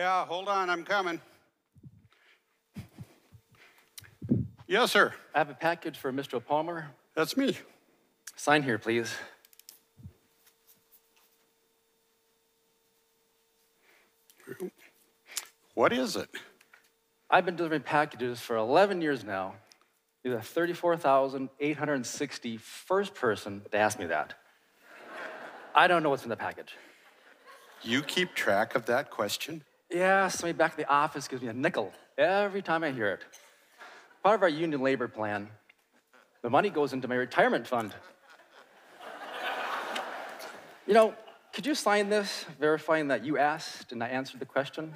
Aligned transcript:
Yeah, 0.00 0.24
hold 0.24 0.48
on, 0.48 0.70
I'm 0.70 0.82
coming. 0.82 1.20
Yes, 4.66 4.92
sir. 4.92 5.12
I 5.34 5.38
have 5.38 5.50
a 5.50 5.54
package 5.54 5.98
for 5.98 6.10
Mr. 6.10 6.42
Palmer. 6.42 6.88
That's 7.14 7.36
me. 7.36 7.58
Sign 8.34 8.62
here, 8.62 8.78
please. 8.78 9.14
What 15.74 15.92
is 15.92 16.16
it? 16.16 16.30
I've 17.28 17.44
been 17.44 17.56
delivering 17.56 17.82
packages 17.82 18.40
for 18.40 18.56
11 18.56 19.02
years 19.02 19.22
now. 19.22 19.56
You're 20.24 20.36
the 20.36 20.42
34,860 20.42 22.56
first 22.56 23.12
person 23.12 23.60
to 23.70 23.76
ask 23.76 23.98
me 23.98 24.06
that. 24.06 24.32
I 25.74 25.88
don't 25.88 26.02
know 26.02 26.08
what's 26.08 26.22
in 26.22 26.30
the 26.30 26.36
package. 26.36 26.74
You 27.82 28.00
keep 28.00 28.34
track 28.34 28.74
of 28.74 28.86
that 28.86 29.10
question? 29.10 29.62
Yeah, 29.90 30.28
somebody 30.28 30.56
back 30.56 30.78
in 30.78 30.84
the 30.84 30.88
office 30.88 31.26
gives 31.26 31.42
me 31.42 31.48
a 31.48 31.52
nickel 31.52 31.92
every 32.16 32.62
time 32.62 32.84
I 32.84 32.92
hear 32.92 33.10
it. 33.10 33.20
Part 34.22 34.36
of 34.36 34.42
our 34.42 34.48
union 34.48 34.82
labor 34.82 35.08
plan. 35.08 35.48
The 36.42 36.50
money 36.50 36.70
goes 36.70 36.92
into 36.92 37.08
my 37.08 37.16
retirement 37.16 37.66
fund. 37.66 37.92
you 40.86 40.94
know, 40.94 41.14
could 41.52 41.66
you 41.66 41.74
sign 41.74 42.08
this 42.08 42.46
verifying 42.60 43.08
that 43.08 43.24
you 43.24 43.36
asked 43.36 43.90
and 43.90 44.02
I 44.02 44.08
answered 44.08 44.38
the 44.38 44.46
question? 44.46 44.94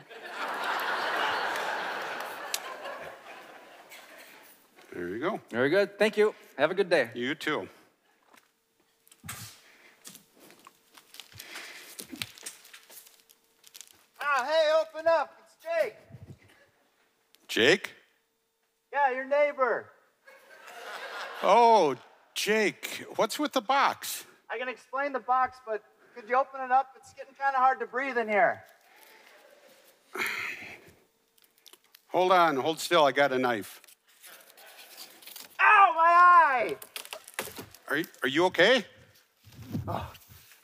There 4.92 5.08
you 5.08 5.18
go. 5.18 5.40
Very 5.50 5.70
good. 5.70 5.98
Thank 5.98 6.16
you. 6.16 6.36
Have 6.56 6.70
a 6.70 6.74
good 6.74 6.88
day. 6.88 7.10
You 7.14 7.34
too. 7.34 7.68
Ah, 14.20 14.46
hey, 14.46 14.83
open 14.94 15.06
up. 15.08 15.30
It's 15.44 15.56
Jake. 15.62 15.96
Jake? 17.48 17.94
Yeah, 18.92 19.12
your 19.12 19.24
neighbor. 19.24 19.86
Oh, 21.42 21.96
Jake, 22.34 23.04
what's 23.16 23.38
with 23.38 23.52
the 23.52 23.60
box? 23.60 24.24
I 24.50 24.58
can 24.58 24.68
explain 24.68 25.12
the 25.12 25.20
box, 25.20 25.58
but 25.66 25.82
could 26.14 26.28
you 26.28 26.36
open 26.36 26.60
it 26.60 26.70
up? 26.70 26.90
It's 26.96 27.12
getting 27.14 27.34
kind 27.34 27.54
of 27.54 27.60
hard 27.60 27.80
to 27.80 27.86
breathe 27.86 28.18
in 28.18 28.28
here. 28.28 28.62
Hold 32.08 32.30
on, 32.30 32.56
hold 32.56 32.78
still, 32.78 33.04
I 33.04 33.10
got 33.10 33.32
a 33.32 33.38
knife. 33.38 33.80
Ow, 35.60 35.92
my 35.96 36.02
eye! 36.02 36.76
Are 37.88 37.96
you, 37.96 38.04
are 38.22 38.28
you 38.28 38.44
okay? 38.46 38.84
Oh, 39.88 40.12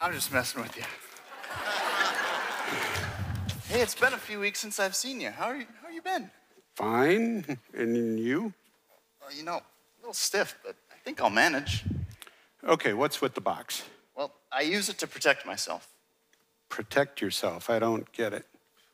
I'm 0.01 0.12
just 0.12 0.33
messing 0.33 0.62
with 0.62 0.77
you. 0.77 0.84
Hey, 3.70 3.82
it's 3.82 3.94
been 3.94 4.12
a 4.12 4.18
few 4.18 4.40
weeks 4.40 4.58
since 4.58 4.80
I've 4.80 4.96
seen 4.96 5.20
you. 5.20 5.30
How 5.30 5.46
are 5.46 5.56
you? 5.56 5.66
How 5.80 5.90
you 5.90 6.02
been? 6.02 6.28
Fine. 6.74 7.56
And 7.72 8.18
you? 8.18 8.52
Well, 9.20 9.32
you 9.32 9.44
know, 9.44 9.58
a 9.58 9.62
little 10.00 10.12
stiff, 10.12 10.56
but 10.64 10.74
I 10.90 10.96
think 11.04 11.22
I'll 11.22 11.30
manage. 11.30 11.84
Okay, 12.64 12.94
what's 12.94 13.20
with 13.20 13.34
the 13.34 13.40
box? 13.40 13.84
Well, 14.16 14.32
I 14.50 14.62
use 14.62 14.88
it 14.88 14.98
to 14.98 15.06
protect 15.06 15.46
myself. 15.46 15.88
Protect 16.68 17.20
yourself. 17.20 17.70
I 17.70 17.78
don't 17.78 18.10
get 18.10 18.32
it. 18.32 18.44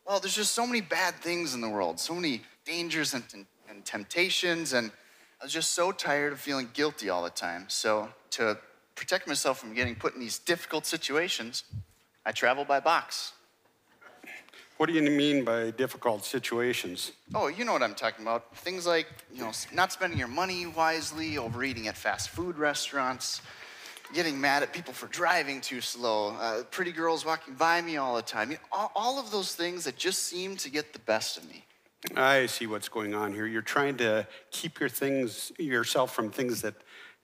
Well, 0.06 0.20
there's 0.20 0.36
just 0.36 0.52
so 0.52 0.66
many 0.66 0.82
bad 0.82 1.14
things 1.16 1.54
in 1.54 1.62
the 1.62 1.70
world, 1.70 1.98
so 1.98 2.14
many 2.14 2.42
dangers 2.66 3.14
and, 3.14 3.24
and, 3.32 3.46
and 3.70 3.82
temptations, 3.82 4.74
and 4.74 4.90
I 5.40 5.44
was 5.44 5.54
just 5.54 5.72
so 5.72 5.90
tired 5.90 6.34
of 6.34 6.40
feeling 6.40 6.68
guilty 6.74 7.08
all 7.08 7.24
the 7.24 7.30
time. 7.30 7.64
So, 7.68 8.10
to 8.32 8.58
protect 8.94 9.26
myself 9.26 9.58
from 9.58 9.72
getting 9.72 9.94
put 9.94 10.14
in 10.14 10.20
these 10.20 10.38
difficult 10.38 10.84
situations, 10.84 11.64
I 12.26 12.32
travel 12.32 12.66
by 12.66 12.80
box. 12.80 13.32
What 14.76 14.90
do 14.90 14.92
you 14.92 15.02
mean 15.02 15.42
by 15.42 15.70
difficult 15.70 16.24
situations? 16.24 17.12
Oh, 17.34 17.46
you 17.48 17.64
know 17.64 17.72
what 17.72 17.82
I'm 17.82 17.94
talking 17.94 18.24
about. 18.24 18.54
Things 18.58 18.86
like, 18.86 19.06
you 19.32 19.40
know, 19.40 19.52
not 19.72 19.90
spending 19.90 20.18
your 20.18 20.28
money 20.28 20.66
wisely, 20.66 21.38
overeating 21.38 21.88
at 21.88 21.96
fast 21.96 22.28
food 22.28 22.58
restaurants, 22.58 23.40
getting 24.12 24.38
mad 24.38 24.62
at 24.62 24.74
people 24.74 24.92
for 24.92 25.06
driving 25.06 25.62
too 25.62 25.80
slow, 25.80 26.36
uh, 26.38 26.62
pretty 26.70 26.92
girls 26.92 27.24
walking 27.24 27.54
by 27.54 27.80
me 27.80 27.96
all 27.96 28.16
the 28.16 28.22
time. 28.22 28.50
You 28.50 28.56
know, 28.56 28.62
all, 28.70 28.92
all 28.94 29.18
of 29.18 29.30
those 29.30 29.54
things 29.54 29.84
that 29.84 29.96
just 29.96 30.24
seem 30.24 30.56
to 30.58 30.68
get 30.68 30.92
the 30.92 30.98
best 31.00 31.38
of 31.38 31.48
me. 31.48 31.64
I 32.14 32.44
see 32.44 32.66
what's 32.66 32.90
going 32.90 33.14
on 33.14 33.32
here. 33.32 33.46
You're 33.46 33.62
trying 33.62 33.96
to 33.96 34.28
keep 34.50 34.78
your 34.78 34.90
things 34.90 35.52
yourself 35.58 36.14
from 36.14 36.30
things 36.30 36.60
that 36.60 36.74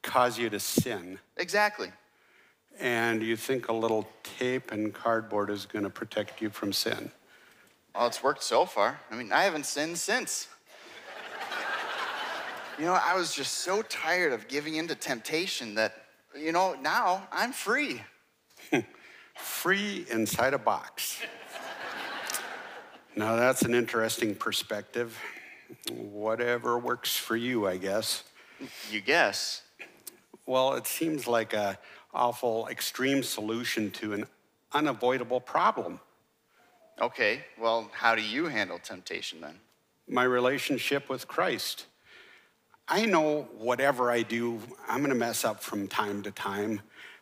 cause 0.03 0.39
you 0.39 0.49
to 0.49 0.59
sin. 0.59 1.19
Exactly. 1.37 1.93
And 2.81 3.23
you 3.23 3.37
think 3.37 3.69
a 3.69 3.73
little 3.73 4.09
tape 4.23 4.73
and 4.73 4.95
cardboard 4.95 5.51
is 5.51 5.67
going 5.67 5.85
to 5.85 5.91
protect 5.91 6.41
you 6.41 6.49
from 6.49 6.73
sin. 6.73 7.13
Well, 7.95 8.07
it's 8.07 8.23
worked 8.23 8.43
so 8.43 8.65
far. 8.65 9.01
I 9.11 9.17
mean, 9.17 9.33
I 9.33 9.43
haven't 9.43 9.67
sinned 9.67 9.99
since. 9.99 10.49
you 12.79 12.87
know, 12.87 12.95
I 12.95 13.15
was 13.15 13.35
just 13.35 13.55
so 13.59 13.83
tired 13.83 14.33
of 14.33 14.49
giving 14.49 14.77
in 14.77 14.89
to 14.89 14.95
temptation 14.95 15.75
that, 15.75 16.07
you 16.35 16.53
know, 16.53 16.75
now 16.81 17.29
I'm 17.31 17.53
free. 17.53 18.03
Free 19.35 20.07
inside 20.11 20.55
a 20.55 20.59
box. 20.59 21.21
now, 23.17 23.37
that's 23.37 23.63
an 23.63 23.75
interesting 23.75 24.35
perspective. 24.35 25.19
Whatever 25.91 26.79
works 26.79 27.17
for 27.17 27.35
you, 27.35 27.67
I 27.67 27.77
guess. 27.77 28.25
You 28.91 29.01
guess. 29.01 29.63
Well, 30.47 30.75
it 30.75 30.87
seems 30.87 31.27
like 31.27 31.55
a 31.55 31.79
awful 32.15 32.69
extreme 32.69 33.23
solution 33.23 33.91
to 33.93 34.13
an 34.13 34.27
unavoidable 34.73 35.41
problem. 35.41 36.01
Okay, 37.01 37.45
well, 37.59 37.91
how 37.93 38.15
do 38.15 38.23
you 38.23 38.47
handle 38.47 38.79
temptation 38.79 39.41
then? 39.41 39.59
My 40.09 40.25
relationship 40.25 41.09
with 41.09 41.27
Christ. 41.27 41.87
I 42.89 43.07
know 43.07 43.49
whatever 43.57 44.11
I 44.11 44.23
do, 44.23 44.61
I'm 44.89 44.99
going 44.99 45.11
to 45.11 45.17
mess 45.17 45.45
up 45.45 45.63
from 45.63 45.89
time 45.89 46.23
to 46.23 46.31
time, 46.31 46.81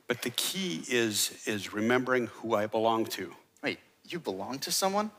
but 0.08 0.22
the 0.22 0.30
key 0.30 0.82
is 0.88 1.42
is 1.46 1.72
remembering 1.72 2.26
who 2.26 2.54
I 2.54 2.66
belong 2.66 3.04
to. 3.06 3.34
Wait, 3.62 3.78
you 4.08 4.18
belong 4.18 4.58
to 4.60 4.72
someone? 4.72 5.10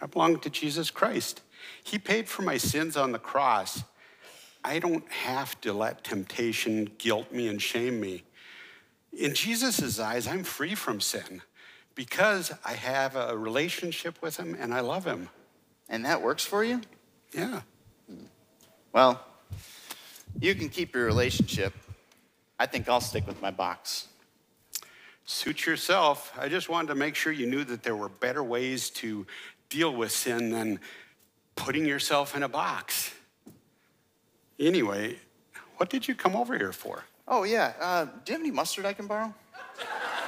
I 0.00 0.06
belong 0.06 0.38
to 0.40 0.50
Jesus 0.50 0.90
Christ. 0.90 1.42
He 1.82 1.98
paid 1.98 2.28
for 2.28 2.42
my 2.42 2.56
sins 2.56 2.96
on 2.96 3.12
the 3.12 3.18
cross. 3.18 3.82
I 4.62 4.78
don't 4.78 5.10
have 5.10 5.60
to 5.62 5.72
let 5.72 6.04
temptation 6.04 6.90
guilt 6.98 7.32
me 7.32 7.48
and 7.48 7.60
shame 7.60 8.00
me. 8.00 8.22
In 9.12 9.34
Jesus' 9.34 9.98
eyes, 9.98 10.28
I'm 10.28 10.44
free 10.44 10.74
from 10.74 11.00
sin 11.00 11.42
because 11.94 12.52
I 12.64 12.72
have 12.74 13.16
a 13.16 13.36
relationship 13.36 14.20
with 14.22 14.36
him 14.36 14.56
and 14.58 14.72
I 14.72 14.80
love 14.80 15.04
him. 15.04 15.28
And 15.88 16.04
that 16.04 16.22
works 16.22 16.44
for 16.44 16.62
you? 16.62 16.80
Yeah. 17.32 17.62
Well, 18.92 19.20
you 20.40 20.54
can 20.54 20.68
keep 20.68 20.94
your 20.94 21.04
relationship. 21.04 21.74
I 22.58 22.66
think 22.66 22.88
I'll 22.88 23.00
stick 23.00 23.26
with 23.26 23.40
my 23.42 23.50
box. 23.50 24.08
Suit 25.24 25.66
yourself. 25.66 26.32
I 26.38 26.48
just 26.48 26.68
wanted 26.68 26.88
to 26.88 26.94
make 26.94 27.14
sure 27.14 27.32
you 27.32 27.46
knew 27.46 27.64
that 27.64 27.82
there 27.82 27.96
were 27.96 28.08
better 28.08 28.42
ways 28.42 28.90
to 28.90 29.26
deal 29.68 29.94
with 29.94 30.12
sin 30.12 30.50
than 30.50 30.80
putting 31.54 31.86
yourself 31.86 32.36
in 32.36 32.42
a 32.42 32.48
box. 32.48 33.14
Anyway, 34.58 35.16
what 35.76 35.88
did 35.88 36.06
you 36.06 36.14
come 36.14 36.36
over 36.36 36.56
here 36.56 36.72
for? 36.72 37.04
Oh, 37.28 37.44
yeah. 37.44 37.72
Uh, 37.80 38.04
do 38.04 38.10
you 38.26 38.32
have 38.32 38.40
any 38.40 38.50
mustard 38.50 38.84
I 38.84 38.92
can 38.92 39.06
borrow? 39.06 39.32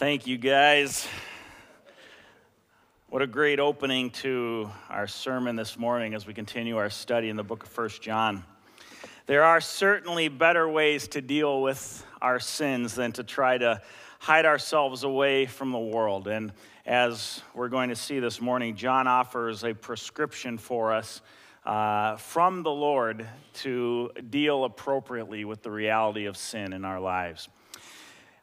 Thank 0.00 0.26
you, 0.26 0.38
guys. 0.38 1.06
What 3.10 3.20
a 3.20 3.26
great 3.26 3.60
opening 3.60 4.08
to 4.22 4.70
our 4.88 5.06
sermon 5.06 5.56
this 5.56 5.76
morning 5.76 6.14
as 6.14 6.26
we 6.26 6.32
continue 6.32 6.78
our 6.78 6.88
study 6.88 7.28
in 7.28 7.36
the 7.36 7.44
book 7.44 7.64
of 7.64 7.68
First 7.68 8.00
John. 8.00 8.42
There 9.26 9.44
are 9.44 9.60
certainly 9.60 10.28
better 10.28 10.66
ways 10.66 11.06
to 11.08 11.20
deal 11.20 11.60
with 11.60 12.02
our 12.22 12.40
sins 12.40 12.94
than 12.94 13.12
to 13.12 13.22
try 13.22 13.58
to 13.58 13.82
hide 14.20 14.46
ourselves 14.46 15.02
away 15.02 15.44
from 15.44 15.70
the 15.70 15.78
world. 15.78 16.28
And 16.28 16.54
as 16.86 17.42
we're 17.54 17.68
going 17.68 17.90
to 17.90 17.96
see 17.96 18.20
this 18.20 18.40
morning, 18.40 18.76
John 18.76 19.06
offers 19.06 19.64
a 19.64 19.74
prescription 19.74 20.56
for 20.56 20.94
us 20.94 21.20
uh, 21.66 22.16
from 22.16 22.62
the 22.62 22.72
Lord 22.72 23.26
to 23.52 24.12
deal 24.30 24.64
appropriately 24.64 25.44
with 25.44 25.62
the 25.62 25.70
reality 25.70 26.24
of 26.24 26.38
sin 26.38 26.72
in 26.72 26.86
our 26.86 27.00
lives. 27.00 27.50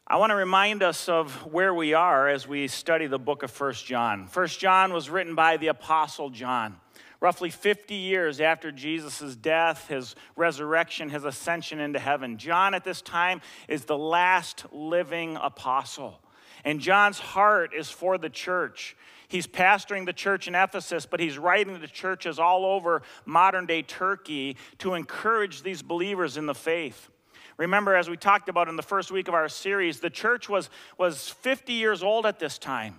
I 0.09 0.15
want 0.15 0.29
to 0.29 0.37
remind 0.37 0.83
us 0.83 1.09
of 1.09 1.33
where 1.51 1.73
we 1.73 1.93
are 1.93 2.29
as 2.29 2.47
we 2.47 2.69
study 2.69 3.07
the 3.07 3.19
book 3.19 3.43
of 3.43 3.51
First 3.51 3.85
John. 3.85 4.27
First 4.27 4.57
John 4.57 4.93
was 4.93 5.09
written 5.09 5.35
by 5.35 5.57
the 5.57 5.67
Apostle 5.67 6.29
John. 6.29 6.77
Roughly 7.19 7.49
50 7.49 7.93
years 7.93 8.39
after 8.39 8.71
Jesus' 8.71 9.35
death, 9.35 9.89
his 9.89 10.15
resurrection, 10.37 11.09
his 11.09 11.25
ascension 11.25 11.81
into 11.81 11.99
heaven. 11.99 12.37
John 12.37 12.73
at 12.73 12.85
this 12.85 13.01
time 13.01 13.41
is 13.67 13.83
the 13.83 13.97
last 13.97 14.63
living 14.71 15.35
apostle. 15.35 16.21
And 16.63 16.79
John's 16.79 17.19
heart 17.19 17.73
is 17.77 17.89
for 17.89 18.17
the 18.17 18.29
church. 18.29 18.95
He's 19.27 19.45
pastoring 19.45 20.05
the 20.05 20.13
church 20.13 20.47
in 20.47 20.55
Ephesus, 20.55 21.05
but 21.05 21.19
he's 21.19 21.37
writing 21.37 21.81
to 21.81 21.87
churches 21.87 22.39
all 22.39 22.63
over 22.63 23.01
modern 23.25 23.65
day 23.65 23.81
Turkey 23.81 24.55
to 24.77 24.93
encourage 24.93 25.63
these 25.63 25.81
believers 25.81 26.37
in 26.37 26.45
the 26.45 26.55
faith. 26.55 27.09
Remember, 27.57 27.95
as 27.95 28.09
we 28.09 28.17
talked 28.17 28.49
about 28.49 28.69
in 28.69 28.75
the 28.75 28.83
first 28.83 29.11
week 29.11 29.27
of 29.27 29.33
our 29.33 29.49
series, 29.49 29.99
the 29.99 30.09
church 30.09 30.47
was, 30.47 30.69
was 30.97 31.29
50 31.29 31.73
years 31.73 32.03
old 32.03 32.25
at 32.25 32.39
this 32.39 32.57
time. 32.57 32.95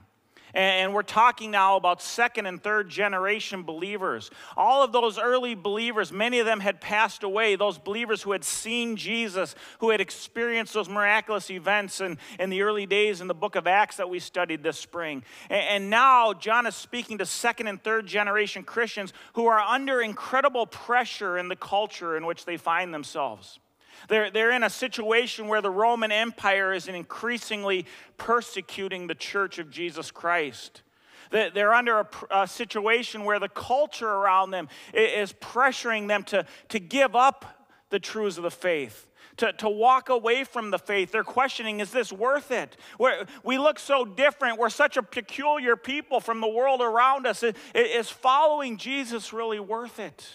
And 0.55 0.95
we're 0.95 1.03
talking 1.03 1.51
now 1.51 1.77
about 1.77 2.01
second 2.01 2.47
and 2.47 2.63
third 2.63 2.89
generation 2.89 3.63
believers. 3.63 4.31
All 4.57 4.83
of 4.83 4.93
those 4.93 5.19
early 5.19 5.55
believers, 5.55 6.11
many 6.11 6.39
of 6.39 6.47
them 6.47 6.61
had 6.61 6.81
passed 6.81 7.23
away, 7.23 7.55
those 7.55 7.79
believers 7.79 8.23
who 8.23 8.33
had 8.33 8.45
seen 8.45 8.97
Jesus, 8.97 9.55
who 9.81 9.91
had 9.91 10.01
experienced 10.01 10.73
those 10.73 10.89
miraculous 10.89 11.51
events 11.51 12.01
in, 12.01 12.19
in 12.39 12.51
the 12.51 12.63
early 12.63 12.87
days 12.87 13.21
in 13.21 13.29
the 13.29 13.35
book 13.35 13.57
of 13.57 13.67
Acts 13.67 13.97
that 13.97 14.09
we 14.09 14.19
studied 14.19 14.63
this 14.63 14.79
spring. 14.79 15.23
And 15.51 15.91
now 15.91 16.33
John 16.33 16.67
is 16.67 16.75
speaking 16.75 17.19
to 17.19 17.27
second 17.27 17.67
and 17.67 17.83
third 17.83 18.07
generation 18.07 18.63
Christians 18.63 19.13
who 19.35 19.47
are 19.47 19.61
under 19.61 20.01
incredible 20.01 20.67
pressure 20.67 21.37
in 21.37 21.49
the 21.49 21.57
culture 21.57 22.17
in 22.17 22.25
which 22.25 22.47
they 22.47 22.57
find 22.57 22.93
themselves. 22.95 23.61
They're, 24.09 24.31
they're 24.31 24.53
in 24.53 24.63
a 24.63 24.71
situation 24.71 25.49
where 25.49 25.61
the 25.61 25.71
Roman 25.71 26.13
Empire 26.13 26.73
is 26.73 26.89
increasingly 26.89 27.87
persecuting 28.17 29.07
the 29.07 29.15
church 29.15 29.59
of 29.59 29.71
Jesus 29.71 30.11
Christ. 30.11 30.83
They're 31.31 31.75
under 31.75 32.01
a, 32.01 32.09
a, 32.31 32.49
situation 32.49 33.25
where 33.25 33.39
the 33.39 33.49
culture 33.49 34.09
around 34.09 34.51
them 34.51 34.69
is 34.95 35.33
pressuring 35.35 36.09
them 36.09 36.25
to, 36.25 36.47
to 36.71 36.79
give 36.79 37.15
up 37.15 37.69
the 37.91 37.99
truths 37.99 38.37
of 38.37 38.45
the 38.45 38.51
faith, 38.51 39.07
to, 39.37 39.53
to 39.55 39.69
walk 39.69 40.09
away 40.09 40.45
from 40.45 40.71
the 40.71 40.79
faith. 40.79 41.13
They're 41.13 41.25
questioning 41.25 41.81
is 41.81 41.91
this 41.91 42.13
worth 42.13 42.51
it? 42.51 42.77
We're, 42.99 43.27
we 43.43 43.59
look 43.59 43.79
so 43.79 44.05
different. 44.05 44.59
We're 44.59 44.71
such 44.71 44.97
a 44.97 45.03
peculiar 45.03 45.77
people 45.77 46.21
from 46.21 46.41
the 46.41 46.49
world 46.49 46.81
around 46.81 47.27
us. 47.27 47.45
Is 47.75 48.09
following 48.09 48.79
Jesus 48.79 49.33
really 49.33 49.61
worth 49.61 50.01
it? 50.01 50.27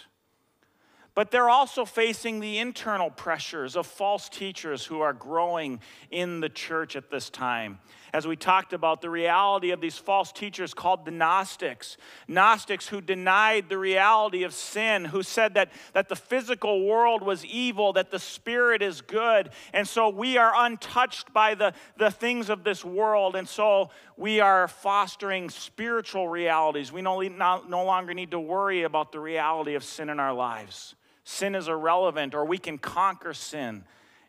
But 1.16 1.30
they're 1.30 1.50
also 1.50 1.86
facing 1.86 2.40
the 2.40 2.58
internal 2.58 3.12
pressures 3.12 3.76
of 3.76 3.86
false 3.86 4.30
teachers 4.30 4.84
who 4.84 5.02
are 5.02 5.14
growing 5.14 5.80
in 6.10 6.40
the 6.40 6.50
church 6.50 6.96
at 6.96 7.12
this 7.12 7.30
time. 7.30 7.78
As 8.14 8.26
we 8.26 8.36
talked 8.36 8.74
about 8.74 9.02
the 9.02 9.12
reality 9.12 9.70
of 9.72 9.80
these 9.80 9.98
false 9.98 10.32
teachers 10.32 10.74
called 10.74 11.06
the 11.06 11.12
Gnostics, 11.12 11.98
Gnostics 12.28 12.88
who 12.88 13.00
denied 13.00 13.70
the 13.70 13.78
reality 13.78 14.44
of 14.44 14.56
sin, 14.56 15.06
who 15.06 15.22
said 15.22 15.54
that, 15.54 15.72
that 15.94 16.10
the 16.10 16.16
physical 16.16 16.86
world 16.86 17.22
was 17.22 17.46
evil, 17.46 17.94
that 17.94 18.10
the 18.10 18.20
spirit 18.20 18.82
is 18.82 19.02
good, 19.02 19.50
and 19.72 19.88
so 19.88 20.10
we 20.10 20.38
are 20.38 20.54
untouched 20.56 21.32
by 21.32 21.54
the, 21.54 21.74
the 21.98 22.12
things 22.12 22.50
of 22.50 22.64
this 22.64 22.84
world, 22.84 23.36
and 23.36 23.48
so 23.48 23.90
we 24.18 24.40
are 24.40 24.68
fostering 24.68 25.50
spiritual 25.50 26.28
realities. 26.28 26.92
We 26.92 27.02
no, 27.02 27.20
no, 27.20 27.64
no 27.68 27.84
longer 27.84 28.14
need 28.14 28.32
to 28.32 28.40
worry 28.40 28.84
about 28.84 29.12
the 29.12 29.20
reality 29.20 29.76
of 29.76 29.84
sin 29.84 30.10
in 30.10 30.20
our 30.20 30.34
lives 30.34 30.96
sin 31.24 31.56
is 31.56 31.68
irrelevant, 31.68 32.36
or 32.36 32.46
we 32.46 32.58
can 32.58 32.78
conquer 32.78 33.34
sin 33.34 33.84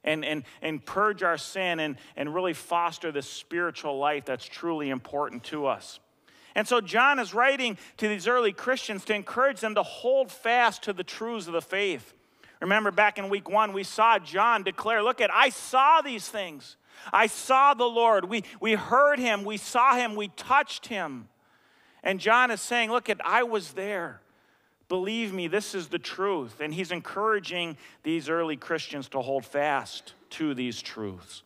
and, 0.05 0.25
and, 0.25 0.44
and 0.62 0.85
purge 0.85 1.23
our 1.23 1.38
sin 1.38 1.81
and, 1.81 1.96
and 2.17 2.35
really 2.35 2.52
foster 2.52 3.11
this 3.11 3.29
spiritual 3.29 3.99
life 3.99 4.25
that's 4.25 4.44
truly 4.44 4.91
important 4.91 5.43
to 5.44 5.67
us. 5.67 5.99
And 6.55 6.69
so 6.69 6.81
John 6.81 7.19
is 7.19 7.35
writing 7.35 7.76
to 7.96 8.06
these 8.06 8.29
early 8.29 8.52
Christians 8.52 9.05
to 9.06 9.14
encourage 9.14 9.61
them 9.61 9.75
to 9.75 9.82
hold 9.82 10.31
fast 10.31 10.85
to 10.85 10.93
the 10.93 11.02
truths 11.02 11.46
of 11.46 11.52
the 11.52 11.62
faith. 11.62 12.14
Remember 12.61 12.91
back 12.91 13.19
in 13.19 13.29
week 13.29 13.50
one, 13.50 13.73
we 13.73 13.82
saw 13.82 14.19
John 14.19 14.62
declare, 14.62 15.02
Look 15.02 15.20
at, 15.20 15.35
I 15.35 15.49
saw 15.49 16.00
these 16.00 16.29
things. 16.29 16.76
I 17.12 17.26
saw 17.26 17.75
the 17.75 17.85
Lord. 17.85 18.26
We, 18.26 18.44
we 18.61 18.75
heard 18.75 19.19
him. 19.19 19.44
We 19.44 19.56
saw 19.56 19.96
him. 19.96 20.14
We 20.14 20.29
touched 20.29 20.87
him. 20.87 21.29
And 22.02 22.20
John 22.20 22.50
is 22.50 22.61
saying, 22.61 22.91
Look 22.91 23.11
at, 23.11 23.20
I 23.25 23.43
was 23.43 23.73
there. 23.73 24.20
Believe 24.88 25.32
me, 25.32 25.48
this 25.48 25.75
is 25.75 25.88
the 25.88 25.98
truth. 25.98 26.60
And 26.60 26.72
he's 26.72 26.92
encouraging 26.92 27.76
these 28.02 28.28
early 28.28 28.56
Christians 28.56 29.08
to 29.10 29.20
hold 29.20 29.44
fast 29.44 30.14
to 30.31 30.54
these 30.54 30.82
truths, 30.82 31.42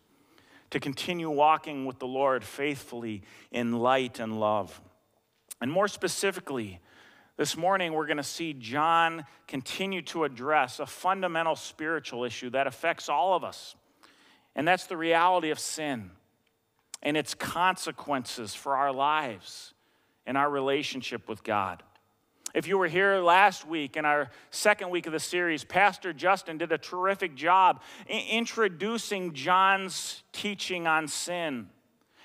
to 0.71 0.81
continue 0.81 1.31
walking 1.31 1.87
with 1.87 1.99
the 1.99 2.07
Lord 2.07 2.45
faithfully 2.45 3.23
in 3.51 3.79
light 3.79 4.19
and 4.19 4.41
love. 4.41 4.81
And 5.61 5.71
more 5.71 5.89
specifically, 5.89 6.81
this 7.37 7.57
morning 7.57 7.93
we're 7.93 8.07
going 8.07 8.17
to 8.17 8.23
see 8.23 8.53
John 8.53 9.25
continue 9.47 10.03
to 10.03 10.25
address 10.25 10.81
a 10.81 10.87
fundamental 10.87 11.57
spiritual 11.57 12.25
issue 12.25 12.51
that 12.51 12.67
affects 12.67 13.09
all 13.09 13.35
of 13.35 13.45
us, 13.45 13.77
and 14.57 14.67
that's 14.67 14.87
the 14.87 14.97
reality 14.97 15.51
of 15.51 15.59
sin 15.59 16.11
and 17.03 17.17
its 17.17 17.35
consequences 17.35 18.55
for 18.55 18.77
our 18.77 18.93
lives 18.93 19.73
and 20.27 20.37
our 20.37 20.51
relationship 20.51 21.29
with 21.29 21.45
God. 21.45 21.83
If 22.59 22.67
you 22.67 22.77
were 22.77 22.89
here 22.89 23.21
last 23.21 23.69
week 23.69 23.97
in 23.97 24.05
our 24.05 24.31
second 24.51 24.91
week 24.91 25.07
of 25.07 25.13
the 25.13 25.21
series, 25.21 25.63
Pastor 25.63 26.13
Justin 26.13 26.59
did 26.59 26.73
a 26.73 26.77
terrific 26.77 27.37
job 27.37 27.81
introducing 28.09 29.33
John's 29.33 30.25
teaching 30.33 30.89
on 30.89 31.07
sin 31.07 31.69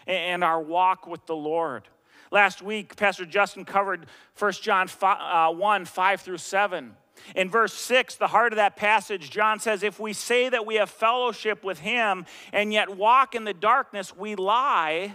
and 0.07 0.43
our 0.43 0.59
walk 0.59 1.05
with 1.05 1.23
the 1.27 1.35
Lord. 1.35 1.87
Last 2.31 2.63
week, 2.63 2.95
Pastor 2.95 3.27
Justin 3.27 3.63
covered 3.63 4.07
1 4.39 4.53
John 4.53 4.89
uh, 5.03 5.51
1 5.51 5.85
5 5.85 6.21
through 6.21 6.39
7. 6.39 6.95
In 7.35 7.51
verse 7.51 7.73
6, 7.75 8.15
the 8.15 8.25
heart 8.25 8.53
of 8.53 8.57
that 8.57 8.75
passage, 8.75 9.29
John 9.29 9.59
says, 9.59 9.83
If 9.83 9.99
we 9.99 10.13
say 10.13 10.49
that 10.49 10.65
we 10.65 10.75
have 10.77 10.89
fellowship 10.89 11.63
with 11.63 11.77
him 11.77 12.25
and 12.51 12.73
yet 12.73 12.97
walk 12.97 13.35
in 13.35 13.43
the 13.43 13.53
darkness, 13.53 14.17
we 14.17 14.33
lie 14.33 15.13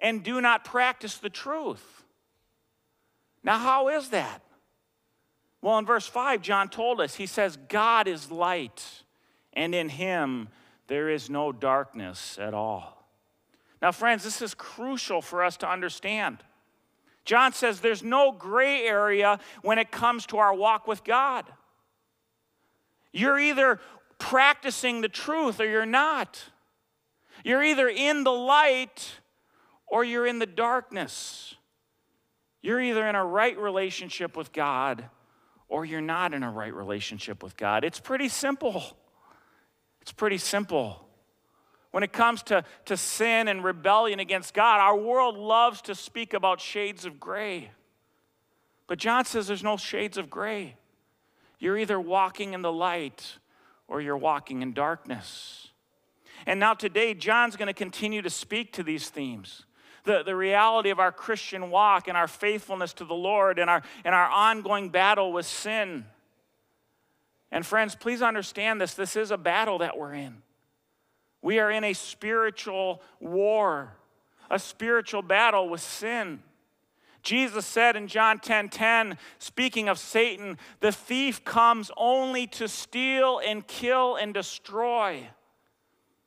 and 0.00 0.24
do 0.24 0.40
not 0.40 0.64
practice 0.64 1.18
the 1.18 1.30
truth. 1.30 2.03
Now, 3.44 3.58
how 3.58 3.88
is 3.88 4.08
that? 4.08 4.42
Well, 5.60 5.78
in 5.78 5.86
verse 5.86 6.06
5, 6.06 6.42
John 6.42 6.68
told 6.68 7.00
us, 7.00 7.14
he 7.14 7.26
says, 7.26 7.56
God 7.68 8.08
is 8.08 8.30
light, 8.30 8.82
and 9.52 9.74
in 9.74 9.90
him 9.90 10.48
there 10.88 11.08
is 11.08 11.30
no 11.30 11.52
darkness 11.52 12.38
at 12.40 12.54
all. 12.54 13.06
Now, 13.80 13.92
friends, 13.92 14.24
this 14.24 14.42
is 14.42 14.54
crucial 14.54 15.22
for 15.22 15.44
us 15.44 15.58
to 15.58 15.70
understand. 15.70 16.38
John 17.24 17.52
says 17.52 17.80
there's 17.80 18.02
no 18.02 18.32
gray 18.32 18.82
area 18.82 19.38
when 19.62 19.78
it 19.78 19.90
comes 19.90 20.26
to 20.26 20.38
our 20.38 20.54
walk 20.54 20.86
with 20.86 21.04
God. 21.04 21.44
You're 23.12 23.38
either 23.38 23.80
practicing 24.18 25.00
the 25.00 25.08
truth 25.08 25.60
or 25.60 25.68
you're 25.68 25.86
not. 25.86 26.44
You're 27.44 27.62
either 27.62 27.88
in 27.88 28.24
the 28.24 28.32
light 28.32 29.20
or 29.86 30.04
you're 30.04 30.26
in 30.26 30.38
the 30.38 30.46
darkness. 30.46 31.54
You're 32.64 32.80
either 32.80 33.06
in 33.06 33.14
a 33.14 33.22
right 33.22 33.58
relationship 33.58 34.38
with 34.38 34.50
God 34.50 35.04
or 35.68 35.84
you're 35.84 36.00
not 36.00 36.32
in 36.32 36.42
a 36.42 36.50
right 36.50 36.72
relationship 36.72 37.42
with 37.42 37.58
God. 37.58 37.84
It's 37.84 38.00
pretty 38.00 38.30
simple. 38.30 38.82
It's 40.00 40.12
pretty 40.12 40.38
simple. 40.38 41.06
When 41.90 42.02
it 42.02 42.10
comes 42.10 42.42
to, 42.44 42.64
to 42.86 42.96
sin 42.96 43.48
and 43.48 43.62
rebellion 43.62 44.18
against 44.18 44.54
God, 44.54 44.80
our 44.80 44.96
world 44.96 45.36
loves 45.36 45.82
to 45.82 45.94
speak 45.94 46.32
about 46.32 46.58
shades 46.58 47.04
of 47.04 47.20
gray. 47.20 47.70
But 48.86 48.98
John 48.98 49.26
says 49.26 49.46
there's 49.46 49.62
no 49.62 49.76
shades 49.76 50.16
of 50.16 50.30
gray. 50.30 50.76
You're 51.58 51.76
either 51.76 52.00
walking 52.00 52.54
in 52.54 52.62
the 52.62 52.72
light 52.72 53.36
or 53.88 54.00
you're 54.00 54.16
walking 54.16 54.62
in 54.62 54.72
darkness. 54.72 55.68
And 56.46 56.58
now, 56.58 56.72
today, 56.72 57.12
John's 57.12 57.56
going 57.56 57.66
to 57.66 57.74
continue 57.74 58.22
to 58.22 58.30
speak 58.30 58.72
to 58.72 58.82
these 58.82 59.10
themes 59.10 59.66
the, 60.04 60.22
the 60.22 60.36
reality 60.36 60.90
of 60.90 61.00
our 61.00 61.12
Christian 61.12 61.70
walk 61.70 62.08
and 62.08 62.16
our 62.16 62.28
faithfulness 62.28 62.92
to 62.94 63.04
the 63.04 63.14
Lord 63.14 63.58
and 63.58 63.68
our, 63.68 63.82
and 64.04 64.14
our 64.14 64.28
ongoing 64.28 64.90
battle 64.90 65.32
with 65.32 65.46
sin. 65.46 66.04
And 67.50 67.64
friends, 67.64 67.94
please 67.94 68.22
understand 68.22 68.80
this. 68.80 68.94
This 68.94 69.16
is 69.16 69.30
a 69.30 69.38
battle 69.38 69.78
that 69.78 69.98
we're 69.98 70.14
in. 70.14 70.42
We 71.40 71.58
are 71.58 71.70
in 71.70 71.84
a 71.84 71.92
spiritual 71.92 73.02
war, 73.20 73.92
a 74.50 74.58
spiritual 74.58 75.22
battle 75.22 75.68
with 75.68 75.80
sin. 75.80 76.42
Jesus 77.22 77.64
said 77.64 77.96
in 77.96 78.06
John 78.06 78.38
10 78.38 78.68
10, 78.68 79.16
speaking 79.38 79.88
of 79.88 79.98
Satan, 79.98 80.58
the 80.80 80.92
thief 80.92 81.44
comes 81.44 81.90
only 81.96 82.46
to 82.48 82.68
steal 82.68 83.40
and 83.44 83.66
kill 83.66 84.16
and 84.16 84.34
destroy. 84.34 85.28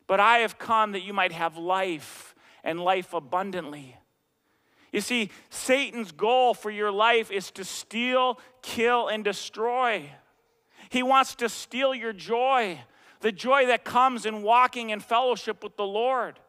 But 0.08 0.20
I 0.20 0.40
have 0.40 0.58
come 0.58 0.94
that 0.94 1.04
you 1.04 1.14
might 1.14 1.34
have 1.34 1.58
life 1.58 2.34
and 2.64 2.80
life 2.80 3.14
abundantly. 3.14 3.98
You 4.92 5.02
see, 5.02 5.32
Satan's 5.50 6.12
goal 6.12 6.54
for 6.54 6.72
your 6.72 6.92
life 6.92 7.30
is 7.30 7.52
to 7.52 7.64
steal, 7.64 8.40
kill, 8.62 9.08
and 9.10 9.24
destroy. 9.24 10.10
He 10.90 11.04
wants 11.04 11.36
to 11.36 11.50
steal 11.50 11.94
your 11.94 12.14
joy, 12.14 12.80
the 13.22 13.32
joy 13.32 13.68
that 13.68 13.84
comes 13.84 14.26
in 14.26 14.42
walking 14.42 14.90
in 14.92 15.00
fellowship 15.00 15.64
with 15.64 15.76
the 15.76 15.86
Lord. 15.86 16.40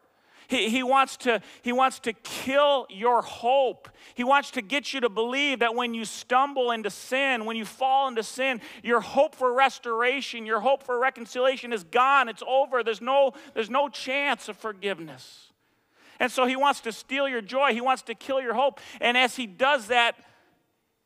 He, 0.47 0.69
he, 0.69 0.81
wants 0.81 1.15
to, 1.17 1.41
he 1.61 1.71
wants 1.71 1.99
to 1.99 2.13
kill 2.13 2.87
your 2.89 3.21
hope. 3.21 3.87
He 4.15 4.23
wants 4.23 4.49
to 4.51 4.63
get 4.63 4.93
you 4.93 5.01
to 5.01 5.09
believe 5.09 5.59
that 5.59 5.75
when 5.75 5.93
you 5.93 6.05
stumble 6.05 6.71
into 6.71 6.89
sin, 6.89 7.45
when 7.45 7.55
you 7.55 7.65
fall 7.65 8.07
into 8.07 8.23
sin, 8.23 8.59
your 8.81 8.99
hope 8.99 9.35
for 9.35 9.53
restoration, 9.53 10.47
your 10.47 10.59
hope 10.59 10.81
for 10.81 10.97
reconciliation 10.97 11.71
is 11.71 11.83
gone. 11.83 12.29
It's 12.29 12.41
over. 12.47 12.83
There's 12.83 12.99
no, 12.99 13.33
there's 13.53 13.69
no 13.69 13.89
chance 13.89 14.49
of 14.49 14.57
forgiveness. 14.57 15.48
And 16.19 16.31
so 16.31 16.45
he 16.45 16.55
wants 16.55 16.81
to 16.81 16.91
steal 16.91 17.27
your 17.27 17.41
joy, 17.41 17.73
he 17.73 17.81
wants 17.81 18.01
to 18.03 18.15
kill 18.15 18.41
your 18.41 18.53
hope. 18.53 18.79
And 18.99 19.17
as 19.17 19.35
he 19.35 19.47
does 19.47 19.87
that, 19.87 20.15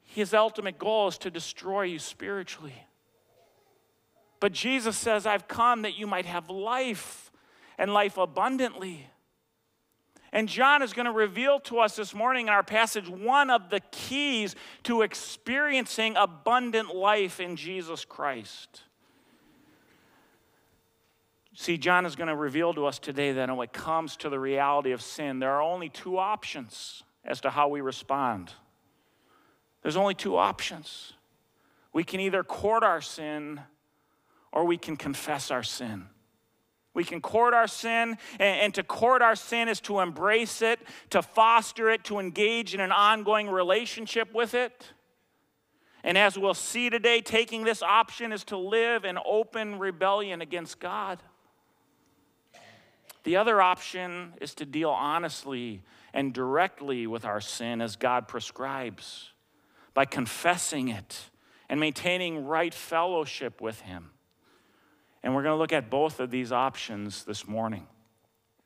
his 0.01 0.34
ultimate 0.34 0.77
goal 0.77 1.08
is 1.08 1.17
to 1.20 1.32
destroy 1.32 1.84
you 1.84 2.00
spiritually. 2.00 2.75
But 4.39 4.51
Jesus 4.51 4.98
says, 4.98 5.25
I've 5.25 5.48
come 5.48 5.84
that 5.84 5.98
you 5.98 6.05
might 6.05 6.25
have 6.25 6.50
life 6.50 7.32
and 7.77 7.93
life 7.93 8.17
abundantly. 8.17 9.08
And 10.34 10.50
John 10.50 10.82
is 10.82 10.93
going 10.93 11.05
to 11.05 11.12
reveal 11.12 11.60
to 11.62 11.79
us 11.79 11.96
this 11.96 12.13
morning 12.13 12.48
in 12.48 12.53
our 12.53 12.63
passage 12.63 13.08
one 13.08 13.50
of 13.50 13.70
the 13.70 13.79
keys 13.91 14.55
to 14.84 15.03
experiencing 15.03 16.15
abundant 16.17 16.93
life 16.93 17.39
in 17.39 17.55
Jesus 17.55 18.03
Christ. 18.03 18.82
See, 21.55 21.77
John 21.77 22.05
is 22.05 22.15
going 22.15 22.29
to 22.29 22.36
reveal 22.36 22.74
to 22.74 22.88
us 22.88 22.98
today 22.98 23.31
that 23.33 23.55
when 23.55 23.65
it 23.65 23.74
comes 23.74 24.17
to 24.17 24.29
the 24.29 24.39
reality 24.39 24.91
of 24.91 25.01
sin, 25.01 25.39
there 25.39 25.51
are 25.51 25.62
only 25.62 25.89
two 25.89 26.17
options 26.17 27.03
as 27.24 27.41
to 27.41 27.51
how 27.51 27.67
we 27.67 27.81
respond. 27.81 28.51
There's 29.83 29.95
only 29.95 30.15
two 30.15 30.36
options. 30.36 31.13
We 31.93 32.03
can 32.03 32.19
either 32.19 32.43
court 32.43 32.83
our 32.83 33.01
sin 33.01 33.62
or 34.51 34.65
we 34.65 34.77
can 34.77 34.98
confess 34.98 35.51
our 35.51 35.63
sin. 35.63 36.07
We 36.95 37.03
can 37.03 37.22
court 37.22 37.55
our 37.55 37.67
sin, 37.67 38.19
and, 38.39 38.72
to 38.75 38.83
court 38.83 39.24
our 39.24 39.36
sin 39.36 39.67
is 39.67 39.81
to 39.81 40.00
embrace 40.00 40.62
it, 40.62 40.79
to 41.10 41.24
foster 41.24 41.89
it, 41.89 42.03
to 42.03 42.19
engage 42.19 42.75
in 42.75 42.79
an 42.79 42.91
ongoing 42.91 43.50
relationship 43.50 44.31
with 44.31 44.53
it. 44.53 44.93
And 46.03 46.19
as 46.19 46.38
we'll 46.38 46.53
see 46.53 46.91
today, 46.91 47.22
taking 47.22 47.63
this 47.63 47.81
option 47.81 48.31
is 48.31 48.43
to 48.45 48.57
live 48.57 49.05
in 49.05 49.17
open 49.25 49.79
rebellion 49.79 50.41
against 50.41 50.79
God. 50.79 51.24
The 53.23 53.37
other 53.37 53.61
option 53.61 54.33
is 54.41 54.53
to 54.55 54.65
deal 54.65 54.89
honestly 54.89 55.81
and 56.13 56.33
directly 56.33 57.07
with 57.07 57.25
our 57.25 57.41
sin 57.41 57.81
as 57.81 57.95
God 57.95 58.27
prescribes 58.27 59.31
by 59.93 60.05
confessing 60.05 60.89
it 60.89 61.29
and 61.69 61.79
maintaining 61.79 62.45
right 62.45 62.73
fellowship 62.73 63.61
with 63.61 63.81
Him. 63.81 64.11
And 65.23 65.33
we're 65.33 65.43
going 65.43 65.53
to 65.53 65.59
look 65.59 65.71
at 65.71 65.89
both 65.89 66.19
of 66.19 66.31
these 66.31 66.51
options 66.51 67.23
this 67.23 67.47
morning. 67.47 67.87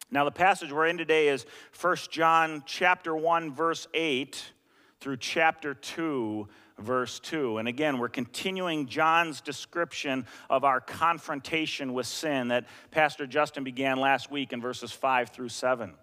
Now 0.10 0.24
the 0.24 0.32
passage 0.32 0.72
we're 0.72 0.88
in 0.88 0.98
today 0.98 1.28
is 1.28 1.46
1 1.80 1.98
John 2.10 2.64
chapter 2.66 3.16
1 3.16 3.54
verse 3.54 3.88
8 3.94 4.54
through 5.00 5.18
chapter 5.18 5.74
2 5.74 6.48
verse 6.80 7.20
2. 7.20 7.58
And 7.58 7.68
again, 7.68 7.98
we're 7.98 8.10
continuing 8.10 8.88
John's 8.88 9.42
description 9.42 10.26
of 10.50 10.64
our 10.64 10.80
confrontation 10.80 11.94
with 11.94 12.06
sin 12.06 12.50
that 12.50 12.66
Pastor 12.92 13.26
Justin 13.26 13.64
began 13.64 13.98
last 13.98 14.32
week 14.32 14.54
in 14.54 14.62
verses 14.62 14.92
5 14.92 15.30
through 15.30 15.50
7. 15.50 15.94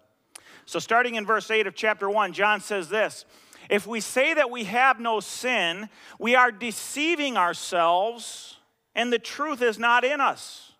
So 0.65 0.79
starting 0.79 1.15
in 1.15 1.25
verse 1.25 1.49
8 1.49 1.67
of 1.67 1.75
chapter 1.75 2.09
1, 2.09 2.33
John 2.33 2.59
says 2.59 2.89
this, 2.89 3.25
if 3.69 3.87
we 3.87 3.99
say 3.99 4.33
that 4.33 4.51
we 4.51 4.65
have 4.65 4.99
no 4.99 5.19
sin, 5.19 5.89
we 6.19 6.35
are 6.35 6.51
deceiving 6.51 7.37
ourselves 7.37 8.57
and 8.93 9.11
the 9.11 9.19
truth 9.19 9.61
is 9.61 9.79
not 9.79 10.03
in 10.03 10.21
us. 10.21 10.71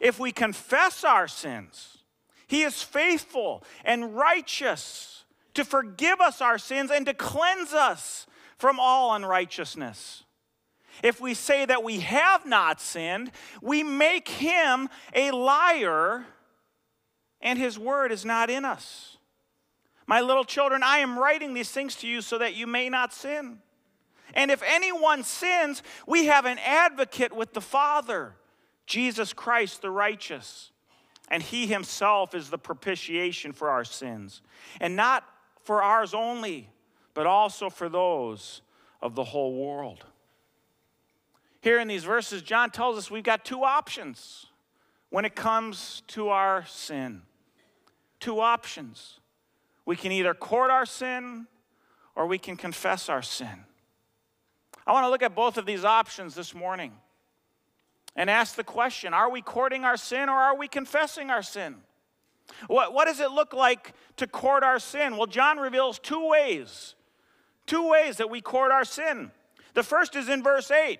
If 0.00 0.18
we 0.18 0.32
confess 0.32 1.04
our 1.04 1.28
sins, 1.28 1.98
He 2.46 2.62
is 2.62 2.82
faithful 2.82 3.62
and 3.84 4.16
righteous 4.16 5.21
to 5.54 5.64
forgive 5.64 6.20
us 6.20 6.40
our 6.40 6.58
sins 6.58 6.90
and 6.90 7.06
to 7.06 7.14
cleanse 7.14 7.72
us 7.72 8.26
from 8.56 8.78
all 8.78 9.14
unrighteousness. 9.14 10.24
If 11.02 11.20
we 11.20 11.34
say 11.34 11.64
that 11.64 11.82
we 11.82 12.00
have 12.00 12.46
not 12.46 12.80
sinned, 12.80 13.32
we 13.60 13.82
make 13.82 14.28
Him 14.28 14.88
a 15.14 15.30
liar 15.30 16.26
and 17.40 17.58
His 17.58 17.78
word 17.78 18.12
is 18.12 18.24
not 18.24 18.50
in 18.50 18.64
us. 18.64 19.16
My 20.06 20.20
little 20.20 20.44
children, 20.44 20.82
I 20.82 20.98
am 20.98 21.18
writing 21.18 21.54
these 21.54 21.70
things 21.70 21.96
to 21.96 22.08
you 22.08 22.20
so 22.20 22.38
that 22.38 22.54
you 22.54 22.66
may 22.66 22.88
not 22.88 23.12
sin. 23.12 23.58
And 24.34 24.50
if 24.50 24.62
anyone 24.62 25.24
sins, 25.24 25.82
we 26.06 26.26
have 26.26 26.46
an 26.46 26.58
advocate 26.64 27.34
with 27.34 27.52
the 27.52 27.60
Father, 27.60 28.34
Jesus 28.86 29.32
Christ 29.32 29.82
the 29.82 29.90
righteous. 29.90 30.70
And 31.28 31.42
he 31.42 31.66
himself 31.66 32.34
is 32.34 32.50
the 32.50 32.58
propitiation 32.58 33.52
for 33.52 33.70
our 33.70 33.84
sins. 33.84 34.42
And 34.80 34.96
not 34.96 35.24
for 35.64 35.82
ours 35.82 36.14
only, 36.14 36.68
but 37.14 37.26
also 37.26 37.70
for 37.70 37.88
those 37.88 38.62
of 39.00 39.14
the 39.14 39.24
whole 39.24 39.54
world. 39.54 40.04
Here 41.60 41.78
in 41.78 41.88
these 41.88 42.04
verses, 42.04 42.42
John 42.42 42.70
tells 42.70 42.98
us 42.98 43.10
we've 43.10 43.22
got 43.22 43.44
two 43.44 43.62
options 43.62 44.46
when 45.10 45.24
it 45.24 45.34
comes 45.34 46.02
to 46.08 46.28
our 46.28 46.64
sin. 46.66 47.22
Two 48.18 48.40
options. 48.40 49.20
We 49.84 49.96
can 49.96 50.12
either 50.12 50.34
court 50.34 50.70
our 50.70 50.86
sin 50.86 51.46
or 52.16 52.26
we 52.26 52.38
can 52.38 52.56
confess 52.56 53.08
our 53.08 53.22
sin. 53.22 53.64
I 54.86 54.92
want 54.92 55.04
to 55.04 55.10
look 55.10 55.22
at 55.22 55.34
both 55.34 55.58
of 55.58 55.66
these 55.66 55.84
options 55.84 56.34
this 56.34 56.54
morning 56.54 56.92
and 58.16 58.28
ask 58.28 58.56
the 58.56 58.64
question 58.64 59.14
Are 59.14 59.30
we 59.30 59.42
courting 59.42 59.84
our 59.84 59.96
sin 59.96 60.28
or 60.28 60.36
are 60.36 60.56
we 60.56 60.68
confessing 60.68 61.30
our 61.30 61.42
sin? 61.42 61.76
What, 62.66 62.92
what 62.92 63.06
does 63.06 63.20
it 63.20 63.30
look 63.30 63.52
like 63.52 63.94
to 64.16 64.26
court 64.26 64.62
our 64.62 64.78
sin? 64.78 65.16
Well, 65.16 65.26
John 65.26 65.58
reveals 65.58 65.98
two 65.98 66.28
ways. 66.28 66.94
Two 67.66 67.88
ways 67.88 68.16
that 68.16 68.30
we 68.30 68.40
court 68.40 68.72
our 68.72 68.84
sin. 68.84 69.30
The 69.74 69.82
first 69.82 70.16
is 70.16 70.28
in 70.28 70.42
verse 70.42 70.70
8. 70.70 70.98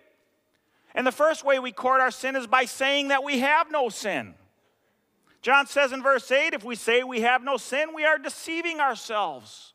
And 0.94 1.06
the 1.06 1.12
first 1.12 1.44
way 1.44 1.58
we 1.58 1.72
court 1.72 2.00
our 2.00 2.10
sin 2.10 2.36
is 2.36 2.46
by 2.46 2.64
saying 2.64 3.08
that 3.08 3.24
we 3.24 3.40
have 3.40 3.70
no 3.70 3.88
sin. 3.88 4.34
John 5.40 5.66
says 5.66 5.92
in 5.92 6.02
verse 6.02 6.30
8 6.30 6.54
if 6.54 6.64
we 6.64 6.76
say 6.76 7.02
we 7.02 7.22
have 7.22 7.42
no 7.42 7.56
sin, 7.56 7.88
we 7.94 8.04
are 8.04 8.18
deceiving 8.18 8.78
ourselves, 8.78 9.72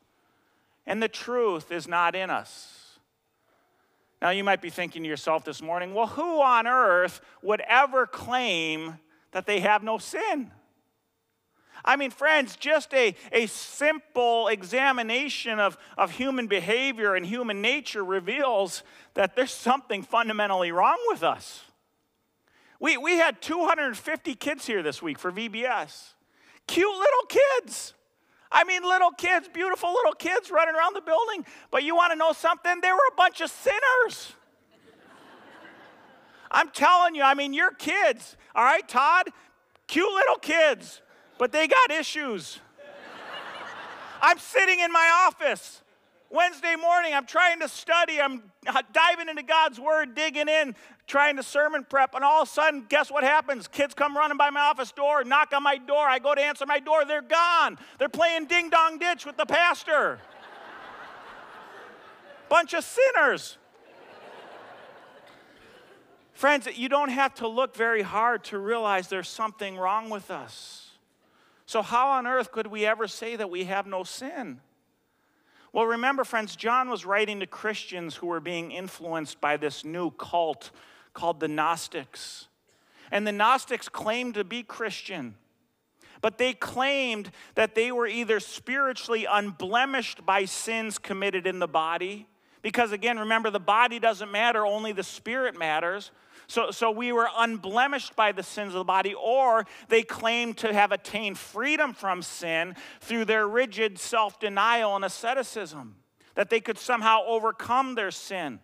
and 0.85 1.03
the 1.03 1.09
truth 1.09 1.71
is 1.71 1.87
not 1.87 2.15
in 2.15 2.29
us. 2.29 2.99
Now, 4.21 4.29
you 4.31 4.43
might 4.43 4.61
be 4.61 4.69
thinking 4.69 5.03
to 5.03 5.09
yourself 5.09 5.43
this 5.43 5.61
morning, 5.61 5.93
well, 5.93 6.07
who 6.07 6.41
on 6.41 6.65
earth 6.65 7.21
would 7.43 7.61
ever 7.61 8.07
claim 8.07 8.97
that 9.31 9.45
they 9.45 9.59
have 9.59 9.83
no 9.83 9.99
sin? 9.99 10.51
I 11.85 11.95
mean, 11.95 12.11
friends, 12.11 12.55
just 12.55 12.93
a, 12.93 13.15
a 13.31 13.45
simple 13.47 14.47
examination 14.47 15.59
of, 15.59 15.77
of 15.97 16.11
human 16.11 16.47
behavior 16.47 17.15
and 17.15 17.25
human 17.25 17.61
nature 17.61 18.03
reveals 18.03 18.83
that 19.13 19.35
there's 19.35 19.53
something 19.53 20.03
fundamentally 20.03 20.71
wrong 20.71 20.97
with 21.07 21.23
us. 21.23 21.63
We, 22.79 22.97
we 22.97 23.13
had 23.13 23.41
250 23.41 24.35
kids 24.35 24.65
here 24.65 24.83
this 24.83 25.01
week 25.01 25.17
for 25.17 25.31
VBS. 25.31 26.13
Cute 26.67 26.87
little 26.87 27.41
kids. 27.63 27.93
I 28.51 28.63
mean, 28.63 28.83
little 28.83 29.11
kids, 29.11 29.49
beautiful 29.51 29.91
little 29.91 30.13
kids 30.13 30.51
running 30.51 30.75
around 30.75 30.95
the 30.95 31.01
building. 31.01 31.45
But 31.71 31.83
you 31.83 31.95
want 31.95 32.11
to 32.11 32.17
know 32.17 32.33
something? 32.33 32.79
They 32.81 32.91
were 32.91 32.97
a 33.11 33.15
bunch 33.15 33.41
of 33.41 33.49
sinners. 33.49 34.33
I'm 36.49 36.69
telling 36.69 37.15
you, 37.15 37.23
I 37.23 37.33
mean, 37.33 37.53
your 37.53 37.71
kids, 37.71 38.37
all 38.55 38.63
right, 38.63 38.87
Todd? 38.87 39.29
Cute 39.87 40.11
little 40.11 40.37
kids, 40.37 41.01
but 41.37 41.51
they 41.51 41.67
got 41.67 41.91
issues. 41.91 42.59
I'm 44.21 44.39
sitting 44.39 44.79
in 44.79 44.91
my 44.91 45.27
office 45.27 45.81
Wednesday 46.29 46.75
morning, 46.75 47.13
I'm 47.13 47.25
trying 47.25 47.61
to 47.61 47.69
study, 47.69 48.19
I'm 48.19 48.43
diving 48.91 49.29
into 49.29 49.43
God's 49.43 49.79
Word, 49.79 50.13
digging 50.13 50.49
in, 50.49 50.75
trying 51.05 51.37
to 51.37 51.43
sermon 51.43 51.85
prep, 51.89 52.15
and 52.15 52.23
all 52.23 52.41
of 52.41 52.49
a 52.49 52.51
sudden, 52.51 52.85
guess 52.89 53.09
what 53.09 53.23
happens? 53.23 53.67
Kids 53.67 53.93
come 53.93 54.15
running 54.15 54.37
by 54.37 54.49
my 54.49 54.59
office 54.59 54.91
door, 54.91 55.23
knock 55.23 55.53
on 55.53 55.63
my 55.63 55.77
door. 55.77 56.05
I 56.05 56.19
go 56.19 56.35
to 56.35 56.41
answer 56.41 56.65
my 56.65 56.79
door, 56.79 57.05
they're 57.05 57.21
gone. 57.21 57.77
They're 57.97 58.09
playing 58.09 58.47
ding 58.47 58.69
dong 58.69 58.97
ditch 58.97 59.25
with 59.25 59.37
the 59.37 59.45
pastor. 59.45 60.19
Bunch 62.49 62.73
of 62.73 62.83
sinners. 62.83 63.57
Friends, 66.33 66.67
you 66.75 66.89
don't 66.89 67.09
have 67.09 67.33
to 67.35 67.47
look 67.47 67.75
very 67.75 68.01
hard 68.01 68.43
to 68.45 68.59
realize 68.59 69.07
there's 69.07 69.29
something 69.29 69.77
wrong 69.77 70.09
with 70.09 70.29
us. 70.29 70.86
So, 71.67 71.81
how 71.81 72.11
on 72.11 72.25
earth 72.25 72.53
could 72.53 72.67
we 72.67 72.85
ever 72.85 73.07
say 73.07 73.35
that 73.35 73.49
we 73.49 73.65
have 73.65 73.85
no 73.85 74.03
sin? 74.03 74.61
Well, 75.73 75.85
remember, 75.85 76.23
friends, 76.23 76.55
John 76.55 76.89
was 76.89 77.05
writing 77.05 77.41
to 77.41 77.45
Christians 77.45 78.15
who 78.15 78.27
were 78.27 78.39
being 78.39 78.71
influenced 78.71 79.41
by 79.41 79.57
this 79.57 79.83
new 79.83 80.11
cult 80.11 80.71
called 81.13 81.41
the 81.41 81.49
Gnostics. 81.49 82.47
And 83.11 83.27
the 83.27 83.33
Gnostics 83.33 83.89
claimed 83.89 84.35
to 84.35 84.45
be 84.45 84.63
Christian, 84.63 85.35
but 86.21 86.37
they 86.37 86.53
claimed 86.53 87.31
that 87.55 87.75
they 87.75 87.91
were 87.91 88.07
either 88.07 88.39
spiritually 88.39 89.27
unblemished 89.29 90.25
by 90.25 90.45
sins 90.45 90.97
committed 90.97 91.45
in 91.45 91.59
the 91.59 91.67
body, 91.67 92.27
because 92.61 92.93
again, 92.93 93.19
remember, 93.19 93.49
the 93.49 93.59
body 93.59 93.99
doesn't 93.99 94.31
matter, 94.31 94.65
only 94.65 94.93
the 94.93 95.03
spirit 95.03 95.57
matters. 95.57 96.11
So, 96.47 96.71
so 96.71 96.89
we 96.91 97.11
were 97.11 97.27
unblemished 97.37 98.15
by 98.15 98.31
the 98.31 98.43
sins 98.43 98.73
of 98.73 98.79
the 98.79 98.85
body, 98.85 99.13
or 99.13 99.65
they 99.89 100.03
claimed 100.03 100.57
to 100.59 100.73
have 100.73 100.93
attained 100.93 101.37
freedom 101.37 101.93
from 101.93 102.21
sin 102.21 102.75
through 103.01 103.25
their 103.25 103.47
rigid 103.47 103.99
self 103.99 104.39
denial 104.39 104.95
and 104.95 105.03
asceticism, 105.03 105.97
that 106.35 106.49
they 106.49 106.61
could 106.61 106.77
somehow 106.77 107.23
overcome 107.25 107.95
their 107.95 108.11
sin. 108.11 108.59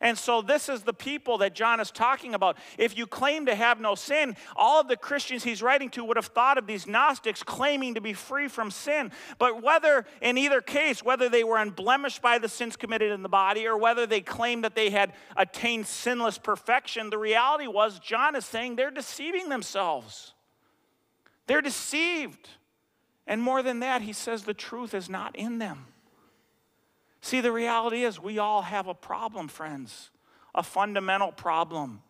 And 0.00 0.18
so, 0.18 0.42
this 0.42 0.68
is 0.68 0.82
the 0.82 0.92
people 0.92 1.38
that 1.38 1.54
John 1.54 1.80
is 1.80 1.90
talking 1.90 2.34
about. 2.34 2.58
If 2.78 2.98
you 2.98 3.06
claim 3.06 3.46
to 3.46 3.54
have 3.54 3.80
no 3.80 3.94
sin, 3.94 4.36
all 4.56 4.80
of 4.80 4.88
the 4.88 4.96
Christians 4.96 5.44
he's 5.44 5.62
writing 5.62 5.88
to 5.90 6.04
would 6.04 6.16
have 6.16 6.26
thought 6.26 6.58
of 6.58 6.66
these 6.66 6.86
Gnostics 6.86 7.42
claiming 7.42 7.94
to 7.94 8.00
be 8.00 8.12
free 8.12 8.48
from 8.48 8.70
sin. 8.70 9.12
But 9.38 9.62
whether, 9.62 10.04
in 10.20 10.36
either 10.36 10.60
case, 10.60 11.02
whether 11.02 11.28
they 11.28 11.44
were 11.44 11.58
unblemished 11.58 12.20
by 12.20 12.38
the 12.38 12.48
sins 12.48 12.76
committed 12.76 13.12
in 13.12 13.22
the 13.22 13.28
body 13.28 13.66
or 13.66 13.76
whether 13.76 14.06
they 14.06 14.20
claimed 14.20 14.64
that 14.64 14.74
they 14.74 14.90
had 14.90 15.12
attained 15.36 15.86
sinless 15.86 16.38
perfection, 16.38 17.10
the 17.10 17.18
reality 17.18 17.66
was 17.66 17.98
John 17.98 18.36
is 18.36 18.44
saying 18.44 18.76
they're 18.76 18.90
deceiving 18.90 19.48
themselves. 19.48 20.34
They're 21.46 21.62
deceived. 21.62 22.48
And 23.26 23.40
more 23.40 23.62
than 23.62 23.80
that, 23.80 24.02
he 24.02 24.12
says 24.12 24.44
the 24.44 24.54
truth 24.54 24.92
is 24.92 25.08
not 25.08 25.36
in 25.36 25.58
them. 25.58 25.86
See, 27.24 27.40
the 27.40 27.50
reality 27.50 28.04
is 28.04 28.20
we 28.20 28.38
all 28.38 28.60
have 28.60 28.86
a 28.86 28.92
problem, 28.92 29.48
friends, 29.48 30.10
a 30.54 30.62
fundamental 30.62 31.32
problem. 31.32 32.02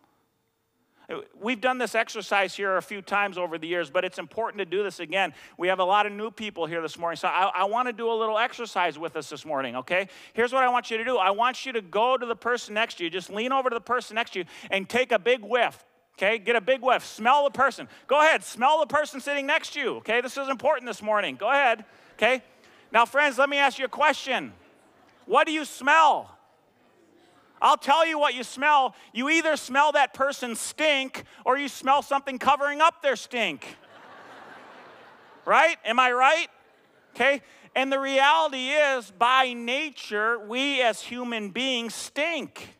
We've 1.41 1.61
done 1.61 1.79
this 1.79 1.95
exercise 1.95 2.57
here 2.57 2.77
a 2.77 2.83
few 2.83 3.01
times 3.01 3.39
over 3.39 3.57
the 3.57 3.69
years, 3.69 3.91
but 3.91 4.05
it's 4.05 4.19
important 4.19 4.59
to 4.59 4.65
do 4.65 4.83
this 4.83 4.99
again. 4.99 5.33
We 5.57 5.69
have 5.69 5.79
a 5.79 5.85
lot 5.85 6.07
of 6.07 6.11
new 6.11 6.33
people 6.33 6.67
here 6.67 6.83
this 6.83 6.99
morning, 6.99 7.17
so 7.17 7.29
I, 7.29 7.49
I 7.55 7.65
want 7.67 7.87
to 7.87 7.93
do 7.93 8.11
a 8.11 8.13
little 8.13 8.37
exercise 8.37 8.99
with 8.99 9.15
us 9.15 9.31
this 9.31 9.47
morning, 9.47 9.77
okay? 9.77 10.09
Here's 10.33 10.53
what 10.53 10.65
I 10.65 10.69
want 10.69 10.91
you 10.91 10.99
to 10.99 11.05
do 11.05 11.17
I 11.17 11.31
want 11.31 11.65
you 11.65 11.71
to 11.75 11.81
go 11.81 12.17
to 12.17 12.27
the 12.27 12.35
person 12.35 12.75
next 12.75 12.99
to 12.99 13.05
you, 13.05 13.11
just 13.11 13.31
lean 13.31 13.53
over 13.53 13.71
to 13.71 13.75
the 13.75 13.81
person 13.81 14.17
next 14.17 14.33
to 14.33 14.41
you 14.41 14.45
and 14.69 14.89
take 14.89 15.13
a 15.13 15.19
big 15.21 15.45
whiff. 15.45 15.85
Okay, 16.19 16.39
get 16.39 16.57
a 16.57 16.61
big 16.61 16.81
whiff. 16.81 17.07
Smell 17.07 17.45
the 17.45 17.51
person. 17.51 17.89
Go 18.09 18.21
ahead, 18.21 18.43
smell 18.43 18.81
the 18.81 18.87
person 18.87 19.21
sitting 19.21 19.47
next 19.47 19.75
to 19.75 19.81
you. 19.81 19.97
Okay, 19.99 20.21
this 20.21 20.37
is 20.37 20.49
important 20.49 20.89
this 20.89 21.03
morning. 21.03 21.37
Go 21.37 21.51
ahead. 21.51 21.85
Okay, 22.15 22.43
now, 22.91 23.05
friends, 23.05 23.39
let 23.39 23.49
me 23.49 23.59
ask 23.59 23.79
you 23.79 23.85
a 23.85 23.89
question. 23.89 24.53
What 25.27 25.47
do 25.47 25.53
you 25.53 25.65
smell? 25.65 26.31
I'll 27.63 27.79
tell 27.79 28.07
you 28.07 28.19
what 28.19 28.35
you 28.35 28.45
smell. 28.45 28.95
You 29.13 29.31
either 29.31 29.57
smell 29.57 29.93
that 29.93 30.13
person's 30.13 30.61
stink 30.61 31.25
or 31.47 31.57
you 31.57 31.69
smell 31.69 32.03
something 32.03 32.39
covering 32.39 32.81
up 32.81 33.03
their 33.03 33.17
stink. 33.17 33.77
right? 35.47 35.77
Am 35.85 35.99
I 35.99 36.13
right? 36.13 36.49
Okay? 37.15 37.41
And 37.75 37.91
the 37.91 37.99
reality 37.99 38.69
is, 38.69 39.11
by 39.11 39.53
nature, 39.53 40.39
we 40.39 40.83
as 40.83 41.01
human 41.01 41.51
beings 41.51 41.95
stink. 41.95 42.77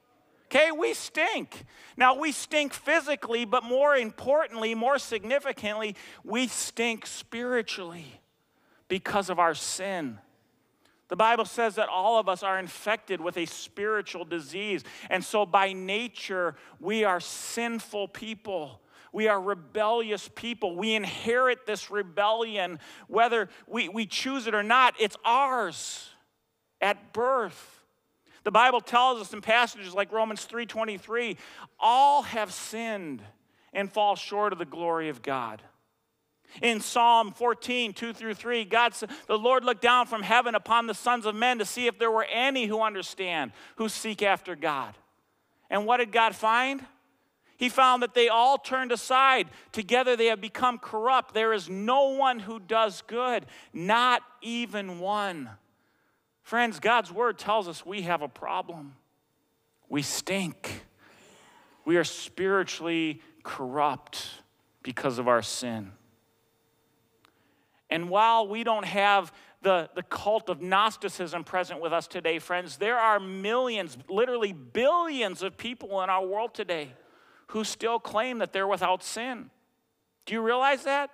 Okay? 0.47 0.71
We 0.71 0.95
stink. 0.95 1.65
Now, 1.97 2.17
we 2.19 2.31
stink 2.31 2.75
physically, 2.75 3.45
but 3.45 3.65
more 3.65 3.97
importantly, 3.97 4.75
more 4.75 4.99
significantly, 4.99 5.97
we 6.25 6.47
stink 6.47 7.07
spiritually 7.07 8.21
because 8.89 9.31
of 9.31 9.39
our 9.39 9.55
sin. 9.55 10.19
The 11.15 11.19
Bible 11.19 11.45
says 11.45 11.77
that 11.77 11.89
all 11.89 12.19
of 12.19 12.29
us 12.29 12.43
are 12.43 12.59
infected 12.59 13.21
with 13.21 13.37
a 13.37 13.47
spiritual 13.47 14.25
disease. 14.25 14.83
And 15.09 15.25
so, 15.25 15.47
by 15.47 15.73
nature, 15.73 16.57
we 16.81 17.05
are 17.05 17.21
sinful 17.21 18.09
people. 18.09 18.81
We 19.13 19.29
are 19.29 19.41
rebellious 19.41 20.29
people. 20.35 20.75
We 20.75 20.97
inherit 20.97 21.67
this 21.67 21.89
rebellion, 21.89 22.81
whether 23.07 23.49
we, 23.69 23.89
we 23.89 24.07
choose 24.07 24.49
it 24.49 24.57
or 24.57 24.65
not, 24.65 24.95
it's 24.99 25.17
ours 25.25 26.11
at 26.81 27.13
birth. 27.13 27.85
The 28.43 28.51
Bible 28.51 28.81
tells 28.81 29.21
us 29.21 29.33
in 29.33 29.41
passages 29.41 29.95
like 29.95 30.11
Romans 30.11 30.45
3:23, 30.47 31.37
all 31.79 32.23
have 32.23 32.53
sinned 32.53 33.23
and 33.73 33.93
fall 33.93 34.17
short 34.17 34.53
of 34.53 34.59
the 34.59 34.65
glory 34.65 35.11
of 35.11 35.23
God. 35.23 35.63
In 36.63 36.81
Psalm 36.81 37.33
14, 37.33 37.93
2 37.93 38.13
through 38.13 38.35
3, 38.35 38.65
God 38.65 38.95
said, 38.95 39.11
The 39.27 39.39
Lord 39.39 39.65
looked 39.65 39.83
down 39.83 40.07
from 40.07 40.23
heaven 40.23 40.55
upon 40.55 40.87
the 40.87 40.95
sons 40.95 41.27
of 41.27 41.35
men 41.35 41.59
to 41.59 41.65
see 41.65 41.87
if 41.87 41.99
there 41.99 42.11
were 42.11 42.27
any 42.33 42.67
who 42.67 42.81
understand, 42.81 43.53
who 43.77 43.89
seek 43.89 44.23
after 44.23 44.55
God. 44.55 44.95
And 45.71 45.87
what 45.87 45.97
did 45.97 46.13
God 46.13 46.35
find? 46.35 46.85
He 47.57 47.69
found 47.69 48.03
that 48.03 48.15
they 48.15 48.29
all 48.29 48.59
turned 48.59 48.93
aside. 48.93 49.49
Together 49.73 50.17
they 50.17 50.27
have 50.27 50.41
become 50.41 50.79
corrupt. 50.79 51.35
There 51.35 51.53
is 51.53 51.69
no 51.69 52.11
one 52.11 52.39
who 52.39 52.59
does 52.59 53.03
good, 53.07 53.47
not 53.73 54.23
even 54.43 54.99
one. 54.99 55.51
Friends, 56.43 56.79
God's 56.79 57.11
word 57.11 57.39
tells 57.39 57.69
us 57.69 57.87
we 57.87 58.03
have 58.03 58.23
a 58.23 58.29
problem. 58.29 58.95
We 59.89 60.03
stink. 60.03 60.85
We 61.85 61.97
are 61.97 62.05
spiritually 62.05 63.23
corrupt 63.43 64.27
because 64.83 65.19
of 65.19 65.29
our 65.29 65.43
sin. 65.43 65.93
And 67.95 68.11
while 68.11 68.49
we 68.49 68.65
don't 68.65 68.85
have 68.85 69.33
the, 69.63 69.89
the 69.95 70.03
cult 70.03 70.49
of 70.49 70.61
Gnosticism 70.61 71.45
present 71.45 71.81
with 71.81 71.93
us 71.93 72.09
today, 72.09 72.41
friends, 72.41 72.77
there 72.77 72.99
are 72.99 73.21
millions, 73.21 73.97
literally 74.09 74.53
billions 74.53 75.45
of 75.45 75.57
people 75.57 76.03
in 76.03 76.11
our 76.11 76.27
world 76.27 76.55
today 76.55 76.91
who 77.49 77.63
still 77.63 78.01
claim 78.01 78.39
that 78.39 78.53
they're 78.53 78.67
without 78.67 79.05
sin. 79.05 79.49
Do 80.27 80.35
you 80.35 80.43
realize 80.43 80.83
that? 80.83 81.11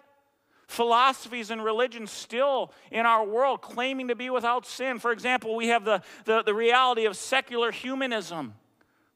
Philosophies 0.68 1.50
and 1.50 1.62
religions 1.62 2.10
still 2.10 2.72
in 2.90 3.04
our 3.04 3.26
world 3.26 3.60
claiming 3.60 4.08
to 4.08 4.14
be 4.14 4.30
without 4.30 4.64
sin. 4.64 4.98
For 4.98 5.12
example, 5.12 5.54
we 5.54 5.66
have 5.66 5.84
the, 5.84 6.00
the, 6.24 6.42
the 6.42 6.54
reality 6.54 7.04
of 7.04 7.14
secular 7.14 7.72
humanism, 7.72 8.54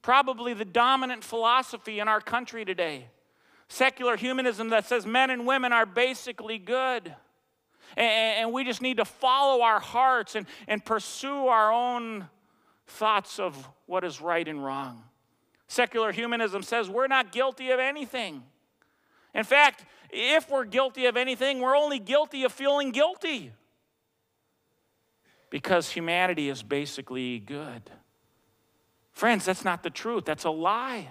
probably 0.02 0.52
the 0.52 0.66
dominant 0.66 1.24
philosophy 1.24 1.98
in 1.98 2.08
our 2.08 2.20
country 2.20 2.66
today. 2.66 3.06
Secular 3.68 4.18
humanism 4.18 4.68
that 4.68 4.84
says 4.84 5.06
men 5.06 5.30
and 5.30 5.46
women 5.46 5.72
are 5.72 5.86
basically 5.86 6.58
good. 6.58 7.14
And, 7.96 8.52
we 8.52 8.64
just 8.64 8.82
need 8.82 8.96
to 8.98 9.04
follow 9.04 9.62
our 9.62 9.80
hearts 9.80 10.34
and, 10.34 10.46
and 10.66 10.84
pursue 10.84 11.46
our 11.46 11.72
own 11.72 12.28
thoughts 12.86 13.38
of 13.38 13.68
what 13.86 14.04
is 14.04 14.20
right 14.20 14.46
and 14.46 14.64
wrong. 14.64 15.02
Secular 15.66 16.12
humanism 16.12 16.62
says 16.62 16.88
we're 16.88 17.06
not 17.06 17.32
guilty 17.32 17.70
of 17.70 17.80
anything. 17.80 18.42
In 19.34 19.44
fact, 19.44 19.84
if 20.10 20.48
we're 20.50 20.64
guilty 20.64 21.06
of 21.06 21.16
anything, 21.16 21.60
we're 21.60 21.76
only 21.76 21.98
guilty 21.98 22.44
of 22.44 22.52
feeling 22.52 22.92
guilty 22.92 23.52
because 25.50 25.90
humanity 25.90 26.48
is 26.48 26.62
basically 26.62 27.38
good. 27.38 27.82
Friends, 29.12 29.44
that's 29.44 29.64
not 29.64 29.82
the 29.84 29.90
truth, 29.90 30.24
that's 30.24 30.44
a 30.44 30.50
lie. 30.50 31.10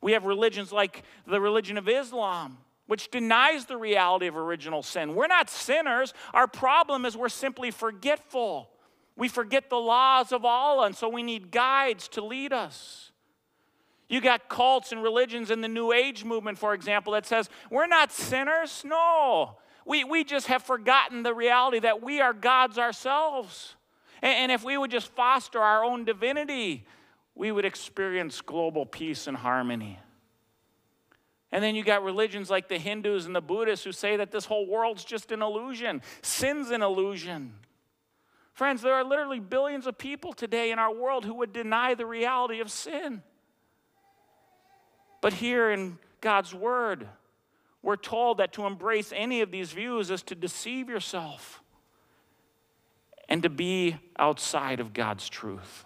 We 0.00 0.12
have 0.12 0.24
religions 0.24 0.72
like 0.72 1.02
the 1.26 1.40
religion 1.40 1.78
of 1.78 1.88
Islam 1.88 2.58
which 2.92 3.10
denies 3.10 3.64
the 3.64 3.76
reality 3.78 4.26
of 4.26 4.36
original 4.36 4.82
sin. 4.82 5.14
We're 5.14 5.26
not 5.26 5.48
sinners. 5.48 6.12
Our 6.34 6.46
problem 6.46 7.06
is 7.06 7.16
we're 7.16 7.30
simply 7.30 7.70
forgetful. 7.70 8.68
We 9.16 9.28
forget 9.28 9.70
the 9.70 9.78
laws 9.78 10.30
of 10.30 10.44
Allah, 10.44 10.84
and 10.84 10.94
so 10.94 11.08
we 11.08 11.22
need 11.22 11.50
guides 11.50 12.06
to 12.08 12.22
lead 12.22 12.52
us. 12.52 13.10
You 14.10 14.20
got 14.20 14.50
cults 14.50 14.92
and 14.92 15.02
religions 15.02 15.50
in 15.50 15.62
the 15.62 15.68
New 15.68 15.92
Age 15.92 16.22
movement, 16.22 16.58
for 16.58 16.74
example, 16.74 17.14
that 17.14 17.24
says 17.24 17.48
we're 17.70 17.86
not 17.86 18.12
sinners. 18.12 18.82
No, 18.84 19.56
we, 19.86 20.04
we 20.04 20.22
just 20.22 20.48
have 20.48 20.62
forgotten 20.62 21.22
the 21.22 21.32
reality 21.32 21.78
that 21.78 22.02
we 22.02 22.20
are 22.20 22.34
gods 22.34 22.76
ourselves. 22.76 23.74
And, 24.20 24.34
and 24.34 24.52
if 24.52 24.64
we 24.64 24.76
would 24.76 24.90
just 24.90 25.08
foster 25.12 25.60
our 25.60 25.82
own 25.82 26.04
divinity, 26.04 26.84
we 27.34 27.52
would 27.52 27.64
experience 27.64 28.42
global 28.42 28.84
peace 28.84 29.28
and 29.28 29.38
harmony. 29.38 29.98
And 31.52 31.62
then 31.62 31.74
you 31.74 31.84
got 31.84 32.02
religions 32.02 32.48
like 32.48 32.68
the 32.68 32.78
Hindus 32.78 33.26
and 33.26 33.36
the 33.36 33.42
Buddhists 33.42 33.84
who 33.84 33.92
say 33.92 34.16
that 34.16 34.30
this 34.30 34.46
whole 34.46 34.66
world's 34.66 35.04
just 35.04 35.30
an 35.32 35.42
illusion, 35.42 36.00
sin's 36.22 36.70
an 36.70 36.82
illusion. 36.82 37.52
Friends, 38.54 38.80
there 38.80 38.94
are 38.94 39.04
literally 39.04 39.38
billions 39.38 39.86
of 39.86 39.98
people 39.98 40.32
today 40.32 40.72
in 40.72 40.78
our 40.78 40.94
world 40.94 41.26
who 41.26 41.34
would 41.34 41.52
deny 41.52 41.94
the 41.94 42.06
reality 42.06 42.60
of 42.60 42.70
sin. 42.70 43.22
But 45.20 45.34
here 45.34 45.70
in 45.70 45.98
God's 46.22 46.54
Word, 46.54 47.06
we're 47.82 47.96
told 47.96 48.38
that 48.38 48.52
to 48.54 48.66
embrace 48.66 49.12
any 49.14 49.42
of 49.42 49.50
these 49.50 49.72
views 49.72 50.10
is 50.10 50.22
to 50.24 50.34
deceive 50.34 50.88
yourself 50.88 51.62
and 53.28 53.42
to 53.42 53.50
be 53.50 53.96
outside 54.18 54.80
of 54.80 54.92
God's 54.92 55.28
truth. 55.28 55.84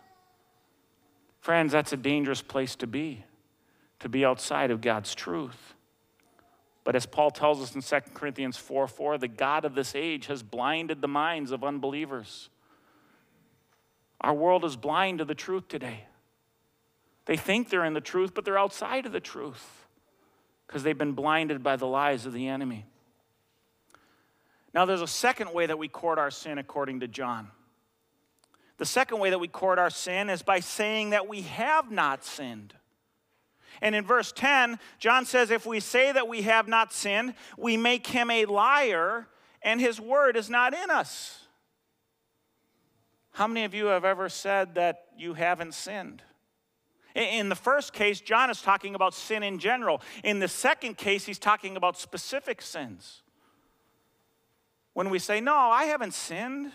Friends, 1.40 1.72
that's 1.72 1.92
a 1.92 1.96
dangerous 1.96 2.42
place 2.42 2.76
to 2.76 2.86
be 2.86 3.24
to 4.00 4.08
be 4.08 4.24
outside 4.24 4.70
of 4.70 4.80
God's 4.80 5.14
truth. 5.14 5.74
But 6.84 6.94
as 6.94 7.06
Paul 7.06 7.30
tells 7.30 7.60
us 7.60 7.74
in 7.74 7.82
2 7.82 8.10
Corinthians 8.14 8.56
4 8.56 8.86
4, 8.86 9.18
the 9.18 9.28
God 9.28 9.64
of 9.64 9.74
this 9.74 9.94
age 9.94 10.26
has 10.26 10.42
blinded 10.42 11.00
the 11.00 11.08
minds 11.08 11.50
of 11.50 11.64
unbelievers. 11.64 12.48
Our 14.20 14.34
world 14.34 14.64
is 14.64 14.76
blind 14.76 15.18
to 15.18 15.24
the 15.24 15.34
truth 15.34 15.68
today. 15.68 16.04
They 17.26 17.36
think 17.36 17.68
they're 17.68 17.84
in 17.84 17.94
the 17.94 18.00
truth, 18.00 18.34
but 18.34 18.44
they're 18.44 18.58
outside 18.58 19.04
of 19.04 19.12
the 19.12 19.20
truth 19.20 19.86
because 20.66 20.82
they've 20.82 20.96
been 20.96 21.12
blinded 21.12 21.62
by 21.62 21.76
the 21.76 21.86
lies 21.86 22.24
of 22.24 22.32
the 22.32 22.48
enemy. 22.48 22.86
Now, 24.72 24.84
there's 24.84 25.02
a 25.02 25.06
second 25.06 25.52
way 25.52 25.66
that 25.66 25.78
we 25.78 25.88
court 25.88 26.18
our 26.18 26.30
sin 26.30 26.58
according 26.58 27.00
to 27.00 27.08
John. 27.08 27.48
The 28.78 28.84
second 28.84 29.18
way 29.20 29.30
that 29.30 29.38
we 29.38 29.48
court 29.48 29.78
our 29.78 29.90
sin 29.90 30.28
is 30.28 30.42
by 30.42 30.60
saying 30.60 31.10
that 31.10 31.26
we 31.26 31.42
have 31.42 31.90
not 31.90 32.24
sinned. 32.24 32.74
And 33.80 33.94
in 33.94 34.04
verse 34.04 34.32
10, 34.32 34.78
John 34.98 35.24
says, 35.24 35.50
If 35.50 35.66
we 35.66 35.80
say 35.80 36.12
that 36.12 36.28
we 36.28 36.42
have 36.42 36.68
not 36.68 36.92
sinned, 36.92 37.34
we 37.56 37.76
make 37.76 38.06
him 38.06 38.30
a 38.30 38.44
liar, 38.44 39.26
and 39.62 39.80
his 39.80 40.00
word 40.00 40.36
is 40.36 40.48
not 40.48 40.74
in 40.74 40.90
us. 40.90 41.40
How 43.32 43.46
many 43.46 43.64
of 43.64 43.74
you 43.74 43.86
have 43.86 44.04
ever 44.04 44.28
said 44.28 44.76
that 44.76 45.06
you 45.16 45.34
haven't 45.34 45.74
sinned. 45.74 46.22
In 47.14 47.48
the 47.48 47.56
first 47.56 47.92
case, 47.92 48.20
John 48.20 48.50
is 48.50 48.60
talking 48.60 48.94
about 48.94 49.14
sin 49.14 49.42
in 49.42 49.58
general. 49.58 50.02
In 50.22 50.38
the 50.38 50.48
second 50.48 50.98
case, 50.98 51.24
he's 51.24 51.38
talking 51.38 51.76
about 51.76 51.98
specific 51.98 52.60
sins. 52.60 53.22
When 54.92 55.08
we 55.08 55.18
say, 55.18 55.40
No, 55.40 55.54
I 55.54 55.84
haven't 55.84 56.14
sinned. 56.14 56.72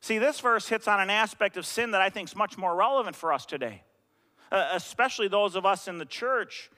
See, 0.00 0.18
this 0.18 0.40
verse 0.40 0.68
hits 0.68 0.88
on 0.88 0.98
an 0.98 1.10
aspect 1.10 1.56
of 1.56 1.64
sin 1.64 1.92
that 1.92 2.00
I 2.00 2.10
think 2.10 2.28
is 2.28 2.36
much 2.36 2.58
more 2.58 2.74
relevant 2.74 3.14
for 3.14 3.32
us 3.32 3.46
today, 3.46 3.84
Uh, 4.52 4.68
especially 4.74 5.28
those 5.28 5.56
of 5.56 5.64
us 5.64 5.88
in 5.88 5.96
the 5.96 6.04
church. 6.04 6.70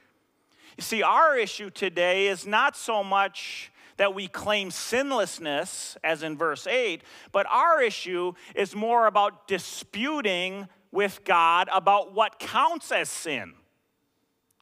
You 0.76 0.82
see, 0.82 1.02
our 1.02 1.37
issue 1.37 1.70
today 1.70 2.28
is 2.28 2.46
not 2.46 2.76
so 2.76 3.02
much 3.02 3.72
that 3.96 4.14
we 4.14 4.28
claim 4.28 4.70
sinlessness, 4.70 5.96
as 6.04 6.22
in 6.22 6.38
verse 6.38 6.68
8, 6.68 7.02
but 7.32 7.46
our 7.50 7.82
issue 7.82 8.34
is 8.54 8.76
more 8.76 9.08
about 9.08 9.48
disputing 9.48 10.68
with 10.92 11.24
God 11.24 11.68
about 11.72 12.14
what 12.14 12.38
counts 12.38 12.92
as 12.92 13.08
sin. 13.08 13.54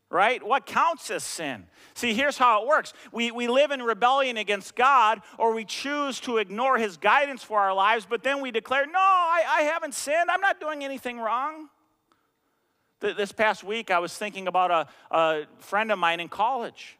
Right? 0.09 0.43
What 0.43 0.65
counts 0.65 1.11
as 1.11 1.23
sin? 1.23 1.67
See, 1.93 2.15
here's 2.15 2.39
how 2.39 2.63
it 2.63 2.67
works 2.67 2.95
we, 3.13 3.31
we 3.31 3.47
live 3.47 3.73
in 3.73 3.83
rebellion 3.83 4.39
against 4.39 4.75
God, 4.75 5.21
or 5.37 5.53
we 5.53 5.67
choose 5.67 6.19
to 6.21 6.39
ignore 6.39 6.79
His 6.79 6.97
guidance 6.97 7.45
for 7.45 7.61
our 7.61 7.75
lives, 7.75 8.07
but 8.09 8.23
then 8.23 8.41
we 8.41 8.51
declare, 8.51 8.87
No, 8.87 8.99
I, 8.99 9.43
I 9.47 9.63
haven't 9.65 9.93
sinned. 9.93 10.31
I'm 10.31 10.41
not 10.41 10.61
doing 10.61 10.83
anything 10.83 11.19
wrong. 11.19 11.69
This 13.03 13.33
past 13.33 13.65
week, 13.65 13.91
I 13.91 13.99
was 13.99 14.17
thinking 14.17 14.47
about 14.47 14.71
a, 14.71 15.17
a 15.17 15.47
friend 15.59 15.91
of 15.91 15.99
mine 15.99 16.21
in 16.21 16.29
college 16.29 16.99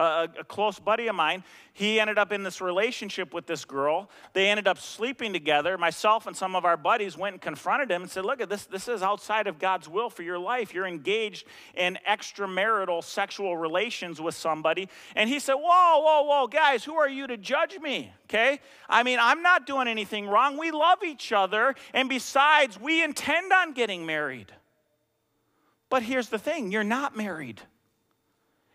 a, 0.00 0.28
a, 0.40 0.44
close 0.44 0.78
buddy 0.78 1.08
of 1.08 1.14
mine, 1.14 1.44
he 1.72 2.00
ended 2.00 2.18
up 2.18 2.32
in 2.32 2.42
this 2.42 2.60
relationship 2.60 3.34
with 3.34 3.46
this 3.46 3.64
girl. 3.64 4.08
They 4.32 4.48
ended 4.48 4.66
up 4.66 4.78
sleeping 4.78 5.32
together. 5.32 5.76
Myself 5.76 6.26
and 6.26 6.36
some 6.36 6.56
of 6.56 6.64
our 6.64 6.76
buddies 6.76 7.16
went 7.16 7.34
and 7.34 7.42
confronted 7.42 7.90
him 7.90 8.02
and 8.02 8.10
said, 8.10 8.24
Look, 8.24 8.46
this, 8.48 8.66
this 8.66 8.88
is 8.88 9.02
outside 9.02 9.46
of 9.46 9.58
God's 9.58 9.88
will 9.88 10.10
for 10.10 10.22
your 10.22 10.38
life. 10.38 10.72
You're 10.72 10.86
engaged 10.86 11.46
in 11.74 11.98
extramarital 12.08 13.04
sexual 13.04 13.56
relations 13.56 14.20
with 14.20 14.34
somebody. 14.34 14.88
And 15.14 15.28
he 15.28 15.38
said, 15.38 15.54
Whoa, 15.54 16.00
whoa, 16.00 16.22
whoa, 16.22 16.46
guys, 16.46 16.84
who 16.84 16.94
are 16.94 17.08
you 17.08 17.26
to 17.26 17.36
judge 17.36 17.78
me? 17.78 18.12
Okay? 18.24 18.60
I 18.88 19.02
mean, 19.02 19.18
I'm 19.20 19.42
not 19.42 19.66
doing 19.66 19.88
anything 19.88 20.28
wrong. 20.28 20.56
We 20.56 20.70
love 20.70 21.02
each 21.04 21.32
other. 21.32 21.74
And 21.92 22.08
besides, 22.08 22.80
we 22.80 23.02
intend 23.02 23.52
on 23.52 23.72
getting 23.72 24.06
married. 24.06 24.52
But 25.90 26.04
here's 26.04 26.28
the 26.28 26.38
thing 26.38 26.72
you're 26.72 26.84
not 26.84 27.16
married. 27.16 27.60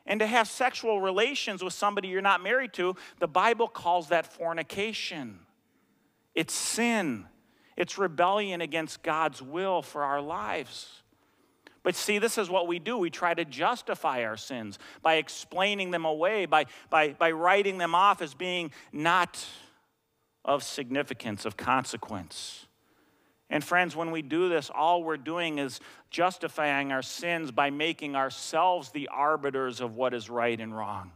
And 0.06 0.20
to 0.20 0.28
have 0.28 0.48
sexual 0.48 1.02
relations 1.02 1.64
with 1.64 1.74
somebody 1.74 2.10
you're 2.10 2.22
not 2.22 2.44
married 2.44 2.74
to, 2.74 2.96
the 3.20 3.28
Bible 3.28 3.68
calls 3.68 4.10
that 4.10 4.32
fornication. 4.32 5.40
It's 6.36 6.54
sin, 6.54 7.26
it's 7.76 7.98
rebellion 7.98 8.62
against 8.62 9.02
God's 9.02 9.42
will 9.42 9.82
for 9.82 10.04
our 10.04 10.22
lives. 10.22 11.02
But 11.82 11.96
see, 11.96 12.18
this 12.18 12.38
is 12.38 12.50
what 12.50 12.68
we 12.68 12.80
do. 12.80 12.98
We 12.98 13.12
try 13.12 13.36
to 13.36 13.46
justify 13.46 14.24
our 14.26 14.38
sins 14.38 14.80
by 15.04 15.16
explaining 15.16 15.92
them 15.92 16.04
away, 16.04 16.48
by, 16.48 16.66
by, 16.90 17.14
by 17.14 17.32
writing 17.32 17.78
them 17.78 17.94
off 17.94 18.24
as 18.24 18.34
being 18.34 18.72
not 18.92 19.46
of 20.44 20.64
significance, 20.64 21.46
of 21.46 21.58
consequence. 21.58 22.66
And 23.50 23.64
friends, 23.64 23.96
when 23.96 24.12
we 24.12 24.22
do 24.22 24.50
this, 24.50 24.72
all 24.74 25.04
we're 25.04 25.18
doing 25.18 25.60
is 25.60 25.80
justifying 26.10 26.92
our 26.92 27.04
sins 27.04 27.52
by 27.52 27.70
making 27.70 28.16
ourselves 28.16 28.90
the 28.90 29.10
arbiters 29.12 29.82
of 29.82 29.96
what 29.96 30.14
is 30.14 30.30
right 30.30 30.60
and 30.60 30.76
wrong. 30.76 31.12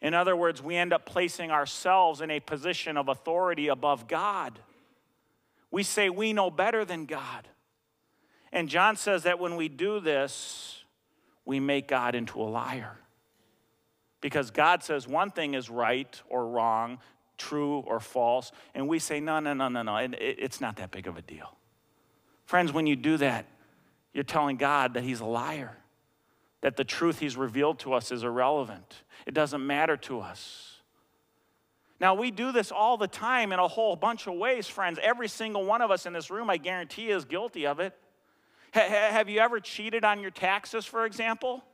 In 0.00 0.14
other 0.14 0.36
words, 0.36 0.62
we 0.62 0.76
end 0.76 0.92
up 0.92 1.04
placing 1.04 1.50
ourselves 1.50 2.20
in 2.20 2.30
a 2.30 2.40
position 2.40 2.96
of 2.96 3.08
authority 3.08 3.68
above 3.68 4.08
God. 4.08 4.58
We 5.70 5.82
say 5.82 6.08
we 6.10 6.32
know 6.32 6.50
better 6.50 6.84
than 6.84 7.06
God. 7.06 7.48
And 8.52 8.68
John 8.68 8.96
says 8.96 9.24
that 9.24 9.38
when 9.38 9.56
we 9.56 9.68
do 9.68 10.00
this, 10.00 10.84
we 11.44 11.60
make 11.60 11.88
God 11.88 12.14
into 12.14 12.40
a 12.40 12.44
liar. 12.44 12.98
Because 14.20 14.50
God 14.50 14.82
says 14.82 15.06
one 15.06 15.30
thing 15.30 15.54
is 15.54 15.68
right 15.68 16.20
or 16.28 16.46
wrong, 16.46 16.98
true 17.36 17.78
or 17.86 18.00
false, 18.00 18.52
and 18.74 18.88
we 18.88 18.98
say, 18.98 19.20
no, 19.20 19.40
no, 19.40 19.54
no, 19.54 19.68
no, 19.68 19.82
no, 19.82 19.96
it, 19.96 20.14
it's 20.18 20.60
not 20.60 20.76
that 20.76 20.90
big 20.90 21.06
of 21.06 21.16
a 21.16 21.22
deal. 21.22 21.56
Friends, 22.44 22.72
when 22.72 22.86
you 22.86 22.96
do 22.96 23.16
that, 23.18 23.46
you're 24.12 24.24
telling 24.24 24.56
God 24.56 24.94
that 24.94 25.02
He's 25.02 25.20
a 25.20 25.24
liar, 25.24 25.76
that 26.60 26.76
the 26.76 26.84
truth 26.84 27.18
He's 27.18 27.36
revealed 27.36 27.78
to 27.80 27.92
us 27.92 28.10
is 28.10 28.22
irrelevant, 28.22 29.02
it 29.26 29.34
doesn't 29.34 29.66
matter 29.66 29.96
to 29.98 30.20
us. 30.20 30.72
Now, 31.98 32.14
we 32.14 32.30
do 32.30 32.52
this 32.52 32.70
all 32.70 32.98
the 32.98 33.08
time 33.08 33.52
in 33.52 33.58
a 33.58 33.66
whole 33.66 33.96
bunch 33.96 34.26
of 34.26 34.34
ways, 34.34 34.66
friends. 34.66 34.98
Every 35.02 35.28
single 35.28 35.64
one 35.64 35.80
of 35.80 35.90
us 35.90 36.04
in 36.04 36.12
this 36.12 36.30
room, 36.30 36.50
I 36.50 36.58
guarantee, 36.58 37.08
is 37.08 37.24
guilty 37.24 37.66
of 37.66 37.80
it. 37.80 37.94
have 38.72 39.30
you 39.30 39.40
ever 39.40 39.60
cheated 39.60 40.04
on 40.04 40.20
your 40.20 40.30
taxes, 40.30 40.84
for 40.84 41.06
example? 41.06 41.64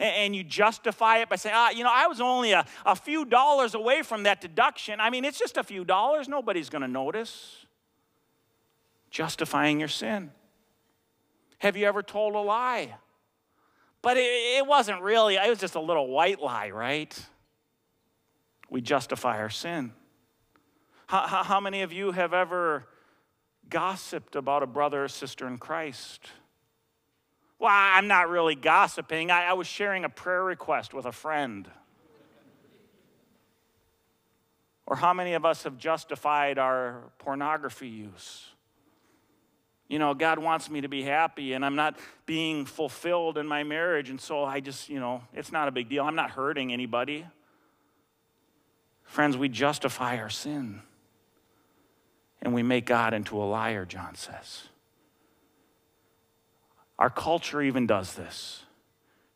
And 0.00 0.34
you 0.34 0.42
justify 0.42 1.18
it 1.18 1.28
by 1.28 1.36
saying, 1.36 1.54
ah, 1.56 1.70
you 1.70 1.84
know, 1.84 1.92
I 1.92 2.06
was 2.06 2.20
only 2.20 2.52
a, 2.52 2.64
a 2.86 2.96
few 2.96 3.24
dollars 3.24 3.74
away 3.74 4.02
from 4.02 4.22
that 4.22 4.40
deduction. 4.40 4.98
I 4.98 5.10
mean, 5.10 5.24
it's 5.24 5.38
just 5.38 5.56
a 5.56 5.62
few 5.62 5.84
dollars, 5.84 6.28
nobody's 6.28 6.70
going 6.70 6.82
to 6.82 6.88
notice. 6.88 7.66
Justifying 9.10 9.78
your 9.78 9.88
sin. 9.88 10.30
Have 11.58 11.76
you 11.76 11.86
ever 11.86 12.02
told 12.02 12.34
a 12.34 12.38
lie? 12.38 12.94
But 14.02 14.16
it, 14.16 14.22
it 14.22 14.66
wasn't 14.66 15.02
really, 15.02 15.36
it 15.36 15.48
was 15.48 15.58
just 15.58 15.74
a 15.74 15.80
little 15.80 16.08
white 16.08 16.40
lie, 16.40 16.70
right? 16.70 17.26
We 18.70 18.80
justify 18.80 19.38
our 19.38 19.50
sin. 19.50 19.92
How, 21.06 21.26
how, 21.26 21.42
how 21.42 21.60
many 21.60 21.82
of 21.82 21.92
you 21.92 22.12
have 22.12 22.32
ever 22.32 22.86
gossiped 23.68 24.36
about 24.36 24.62
a 24.62 24.66
brother 24.66 25.04
or 25.04 25.08
sister 25.08 25.46
in 25.46 25.58
Christ? 25.58 26.30
Well, 27.60 27.70
I'm 27.70 28.08
not 28.08 28.30
really 28.30 28.54
gossiping. 28.54 29.30
I, 29.30 29.44
I 29.44 29.52
was 29.52 29.66
sharing 29.66 30.06
a 30.06 30.08
prayer 30.08 30.42
request 30.42 30.94
with 30.94 31.04
a 31.04 31.12
friend. 31.12 31.68
Or 34.86 34.96
how 34.96 35.12
many 35.12 35.34
of 35.34 35.44
us 35.44 35.64
have 35.64 35.76
justified 35.76 36.58
our 36.58 37.02
pornography 37.18 37.86
use? 37.86 38.46
You 39.88 39.98
know, 39.98 40.14
God 40.14 40.38
wants 40.38 40.70
me 40.70 40.80
to 40.80 40.88
be 40.88 41.02
happy 41.02 41.52
and 41.52 41.62
I'm 41.62 41.76
not 41.76 41.98
being 42.24 42.64
fulfilled 42.64 43.36
in 43.36 43.46
my 43.46 43.62
marriage. 43.62 44.08
And 44.08 44.20
so 44.20 44.42
I 44.42 44.60
just, 44.60 44.88
you 44.88 44.98
know, 44.98 45.22
it's 45.34 45.52
not 45.52 45.68
a 45.68 45.70
big 45.70 45.90
deal. 45.90 46.04
I'm 46.04 46.14
not 46.14 46.30
hurting 46.30 46.72
anybody. 46.72 47.26
Friends, 49.02 49.36
we 49.36 49.50
justify 49.50 50.16
our 50.16 50.30
sin 50.30 50.80
and 52.40 52.54
we 52.54 52.62
make 52.62 52.86
God 52.86 53.12
into 53.12 53.36
a 53.36 53.44
liar, 53.44 53.84
John 53.84 54.14
says. 54.14 54.69
Our 57.00 57.08
culture 57.08 57.62
even 57.62 57.86
does 57.86 58.14
this. 58.14 58.62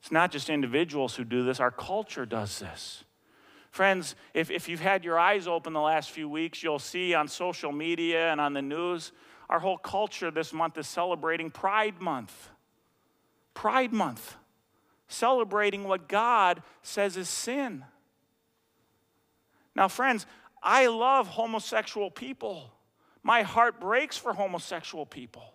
It's 0.01 0.13
not 0.13 0.31
just 0.31 0.51
individuals 0.51 1.17
who 1.17 1.25
do 1.25 1.45
this, 1.45 1.61
our 1.61 1.71
culture 1.71 2.27
does 2.27 2.59
this. 2.59 3.05
Friends, 3.71 4.15
if, 4.35 4.51
if 4.51 4.69
you've 4.69 4.81
had 4.81 5.03
your 5.03 5.19
eyes 5.19 5.49
open 5.49 5.73
the 5.73 5.81
last 5.81 6.11
few 6.11 6.29
weeks, 6.29 6.63
you'll 6.63 6.79
see 6.79 7.15
on 7.15 7.27
social 7.27 7.73
media 7.73 8.31
and 8.31 8.41
on 8.41 8.53
the 8.53 8.63
news, 8.63 9.13
our 9.49 9.59
whole 9.59 9.79
culture 9.79 10.31
this 10.31 10.53
month 10.53 10.77
is 10.77 10.87
celebrating 10.87 11.51
Pride 11.51 12.01
Month. 12.01 12.51
Pride 13.55 13.93
Month. 13.93 14.37
Celebrating 15.09 15.85
what 15.85 16.07
God 16.07 16.63
says 16.83 17.17
is 17.17 17.29
sin. 17.29 17.85
Now, 19.75 19.89
friends, 19.89 20.27
I 20.63 20.87
love 20.87 21.29
homosexual 21.29 22.11
people. 22.11 22.71
My 23.23 23.43
heart 23.43 23.81
breaks 23.81 24.19
for 24.19 24.35
homosexual 24.35 25.07
people 25.07 25.55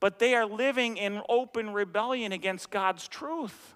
but 0.00 0.18
they 0.18 0.34
are 0.34 0.46
living 0.46 0.96
in 0.96 1.22
open 1.28 1.72
rebellion 1.72 2.32
against 2.32 2.70
God's 2.70 3.08
truth. 3.08 3.74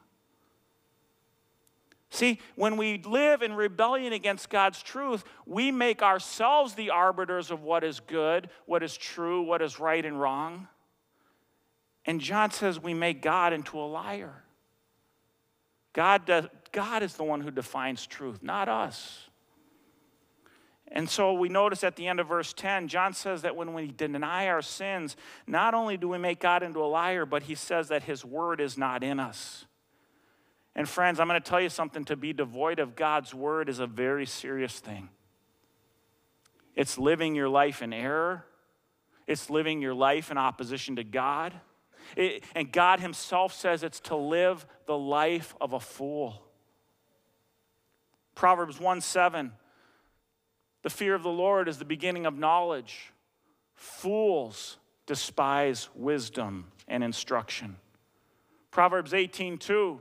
See, 2.11 2.41
when 2.57 2.77
we 2.77 2.99
live 2.99 3.41
in 3.41 3.55
rebellion 3.55 4.13
against 4.13 4.51
God's 4.51 4.83
truth, 4.83 5.23
we 5.47 5.71
make 5.71 6.03
ourselves 6.03 6.75
the 6.75 6.91
arbiters 6.91 7.53
of 7.53 7.63
what 7.63 7.85
is 7.85 8.01
good, 8.01 8.51
what 8.67 8.83
is 8.83 8.97
true, 8.97 9.43
what 9.43 9.63
is 9.63 9.79
right 9.79 10.05
and 10.05 10.21
wrong. 10.21 10.67
And 12.05 12.21
John 12.21 12.51
says 12.51 12.81
we 12.81 12.95
make 12.95 13.23
God 13.23 13.53
into 13.53 13.79
a 13.79 13.87
liar. 13.87 14.43
God, 15.93 16.27
does, 16.27 16.47
God 16.73 17.03
is 17.05 17.15
the 17.15 17.25
one 17.25 17.41
who 17.41 17.51
defines 17.53 18.07
truth, 18.07 18.43
not 18.43 18.69
us. 18.69 19.30
And 20.93 21.09
so 21.09 21.33
we 21.33 21.49
notice 21.49 21.85
at 21.85 21.95
the 21.95 22.09
end 22.09 22.19
of 22.19 22.29
verse 22.29 22.53
10, 22.53 22.89
John 22.89 23.13
says 23.13 23.43
that 23.43 23.55
when 23.55 23.75
we 23.75 23.89
deny 23.89 24.49
our 24.49 24.63
sins, 24.63 25.17
not 25.47 25.73
only 25.73 25.97
do 25.97 26.09
we 26.09 26.19
make 26.19 26.41
God 26.41 26.63
into 26.63 26.81
a 26.81 26.87
liar, 26.87 27.25
but 27.25 27.45
he 27.45 27.55
says 27.55 27.89
that 27.89 28.03
his 28.03 28.25
word 28.25 28.61
is 28.61 28.77
not 28.77 29.05
in 29.05 29.21
us. 29.21 29.67
And 30.75 30.89
friends, 30.89 31.21
I'm 31.21 31.29
going 31.29 31.41
to 31.41 31.49
tell 31.49 31.61
you 31.61 31.69
something 31.69 32.05
to 32.07 32.17
be 32.17 32.33
devoid 32.33 32.81
of 32.81 32.97
God's 32.97 33.33
word 33.33 33.69
is 33.69 33.79
a 33.79 33.87
very 33.87 34.27
serious 34.27 34.79
thing. 34.81 35.11
It's 36.75 36.99
living 36.99 37.35
your 37.35 37.49
life 37.49 37.83
in 37.83 37.93
error, 37.93 38.45
it's 39.27 39.49
living 39.49 39.81
your 39.81 39.95
life 39.95 40.31
in 40.31 40.39
opposition 40.39 40.97
to 40.97 41.05
God. 41.05 41.55
It, 42.17 42.43
and 42.57 42.73
God 42.73 42.99
Himself 42.99 43.53
says 43.53 43.85
it's 43.85 44.01
to 44.01 44.17
live 44.17 44.67
the 44.87 44.99
life 44.99 45.55
of 45.61 45.73
a 45.73 45.81
fool. 45.81 46.43
Proverbs 48.35 48.81
1 48.81 49.01
7 49.03 49.53
the 50.83 50.91
fear 50.91 51.15
of 51.15 51.23
the 51.23 51.31
Lord 51.31 51.69
is 51.69 51.79
the 51.79 51.85
beginning 51.85 52.27
of 52.27 52.39
knowledge. 52.39 53.13
Fools 53.75 54.79
despise 55.07 55.89
wisdom 55.95 56.71
and 56.89 57.05
instruction. 57.05 57.77
Proverbs 58.71 59.13
18 59.13 59.59
2. 59.59 60.01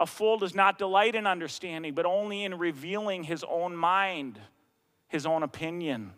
A 0.00 0.06
fool 0.06 0.38
does 0.38 0.54
not 0.54 0.78
delight 0.78 1.14
in 1.14 1.26
understanding, 1.26 1.92
but 1.94 2.06
only 2.06 2.44
in 2.44 2.56
revealing 2.56 3.24
his 3.24 3.44
own 3.48 3.74
mind, 3.76 4.38
his 5.08 5.26
own 5.26 5.42
opinion. 5.42 6.12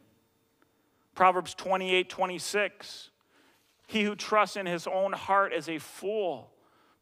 Proverbs 1.15 1.55
28 1.55 2.09
26. 2.09 3.11
He 3.87 4.05
who 4.05 4.15
trusts 4.15 4.57
in 4.57 4.67
his 4.67 4.87
own 4.87 5.13
heart 5.13 5.53
is 5.53 5.69
a 5.69 5.79
fool, 5.79 6.53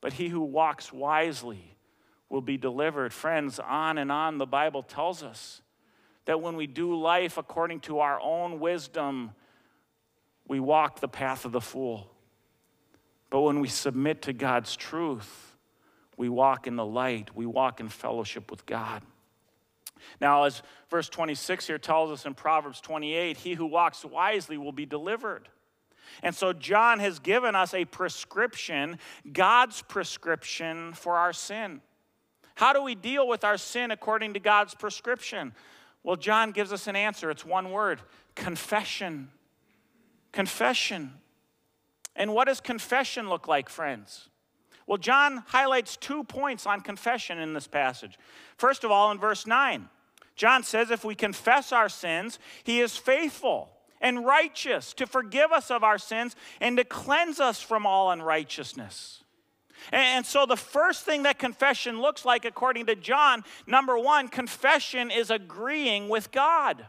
but 0.01 0.15
he 0.15 0.29
who 0.29 0.41
walks 0.41 0.93
wisely 0.93 1.77
will 2.31 2.41
be 2.41 2.57
delivered. 2.57 3.13
Friends, 3.13 3.59
on 3.59 3.99
and 3.99 4.11
on, 4.11 4.39
the 4.39 4.47
Bible 4.47 4.83
tells 4.83 5.23
us 5.23 5.61
that 6.29 6.43
when 6.43 6.57
we 6.57 6.67
do 6.67 6.95
life 6.95 7.38
according 7.38 7.81
to 7.81 8.01
our 8.01 8.21
own 8.21 8.61
wisdom, 8.61 9.31
we 10.47 10.61
walk 10.61 11.01
the 11.01 11.09
path 11.09 11.47
of 11.47 11.53
the 11.53 11.61
fool. 11.61 12.11
But 13.31 13.41
when 13.41 13.61
we 13.61 13.69
submit 13.69 14.21
to 14.23 14.35
God's 14.35 14.77
truth, 14.77 15.57
we 16.19 16.29
walk 16.29 16.67
in 16.67 16.77
the 16.77 16.85
light, 16.85 17.35
we 17.35 17.47
walk 17.47 17.81
in 17.81 17.88
fellowship 17.88 18.51
with 18.51 18.67
God. 18.67 19.01
Now, 20.21 20.45
as 20.45 20.61
verse 20.91 21.09
26 21.09 21.67
here 21.67 21.79
tells 21.79 22.11
us 22.11 22.27
in 22.27 22.35
Proverbs 22.35 22.83
28, 22.83 23.38
he 23.38 23.55
who 23.55 23.64
walks 23.64 24.05
wisely 24.05 24.59
will 24.59 24.71
be 24.71 24.85
delivered. 24.85 25.49
And 26.23 26.35
so, 26.35 26.53
John 26.53 26.99
has 26.99 27.21
given 27.21 27.55
us 27.55 27.73
a 27.73 27.87
prescription, 27.87 28.99
God's 29.33 29.81
prescription 29.81 30.93
for 30.93 31.17
our 31.17 31.33
sin. 31.33 31.81
How 32.55 32.75
do 32.75 32.83
we 32.83 32.95
deal 32.95 33.27
with 33.27 33.45
our 33.45 33.57
sin 33.57 33.91
according 33.93 34.35
to 34.35 34.41
God's 34.41 34.75
prescription? 34.75 35.55
Well, 36.09 36.16
John 36.16 36.53
gives 36.53 36.73
us 36.73 36.87
an 36.87 36.97
answer. 36.97 37.31
It's 37.31 37.44
one 37.44 37.71
word 37.71 38.01
confession. 38.35 39.29
Confession. 40.33 41.12
And 42.16 42.33
what 42.33 42.47
does 42.47 42.62
confession 42.62 43.29
look 43.29 43.47
like, 43.47 43.68
friends? 43.68 44.31
Well, 44.87 44.97
John 44.97 45.44
highlights 45.49 45.99
two 45.99 46.25
points 46.25 46.64
on 46.64 46.81
confession 46.81 47.38
in 47.38 47.53
this 47.53 47.66
passage. 47.66 48.18
First 48.57 48.85
of 48.85 48.90
all, 48.90 49.11
in 49.11 49.18
verse 49.18 49.47
9, 49.47 49.87
John 50.35 50.62
says, 50.62 50.90
If 50.90 51.05
we 51.05 51.14
confess 51.14 51.73
our 51.73 51.90
sins, 51.90 52.38
he 52.64 52.81
is 52.81 52.97
faithful 52.97 53.68
and 54.01 54.25
righteous 54.25 54.94
to 54.94 55.07
forgive 55.07 55.53
us 55.53 55.71
of 55.71 55.85
our 55.85 55.99
sins 55.99 56.37
and 56.59 56.79
to 56.79 56.85
cleanse 56.85 57.38
us 57.38 57.61
from 57.61 57.85
all 57.85 58.11
unrighteousness. 58.12 59.25
And 59.93 60.25
so, 60.25 60.47
the 60.47 60.57
first 60.57 61.05
thing 61.05 61.25
that 61.25 61.38
confession 61.38 62.01
looks 62.01 62.25
like, 62.25 62.45
according 62.45 62.87
to 62.87 62.97
John, 62.97 63.45
number 63.67 63.99
one, 63.99 64.29
confession 64.29 65.11
is 65.11 65.31
agreeing 65.31 66.09
with 66.09 66.31
God. 66.31 66.87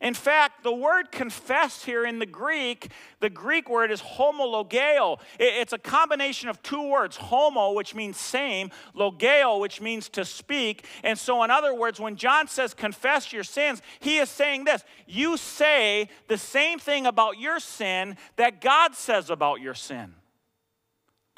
In 0.00 0.14
fact, 0.14 0.62
the 0.62 0.72
word 0.72 1.10
confess 1.10 1.84
here 1.84 2.06
in 2.06 2.20
the 2.20 2.26
Greek, 2.26 2.92
the 3.18 3.30
Greek 3.30 3.68
word 3.68 3.90
is 3.90 4.00
homologeo. 4.00 5.18
It's 5.40 5.72
a 5.72 5.78
combination 5.78 6.48
of 6.48 6.62
two 6.62 6.88
words, 6.88 7.16
homo, 7.16 7.72
which 7.72 7.96
means 7.96 8.16
same, 8.16 8.70
logeo, 8.94 9.60
which 9.60 9.80
means 9.80 10.08
to 10.10 10.24
speak. 10.24 10.86
And 11.02 11.18
so, 11.18 11.42
in 11.42 11.50
other 11.50 11.74
words, 11.74 11.98
when 11.98 12.14
John 12.14 12.46
says 12.46 12.74
confess 12.74 13.32
your 13.32 13.42
sins, 13.42 13.82
he 13.98 14.18
is 14.18 14.28
saying 14.28 14.64
this 14.64 14.84
you 15.08 15.36
say 15.36 16.08
the 16.28 16.38
same 16.38 16.78
thing 16.78 17.06
about 17.06 17.40
your 17.40 17.58
sin 17.58 18.16
that 18.36 18.60
God 18.60 18.94
says 18.94 19.30
about 19.30 19.60
your 19.60 19.74
sin. 19.74 20.14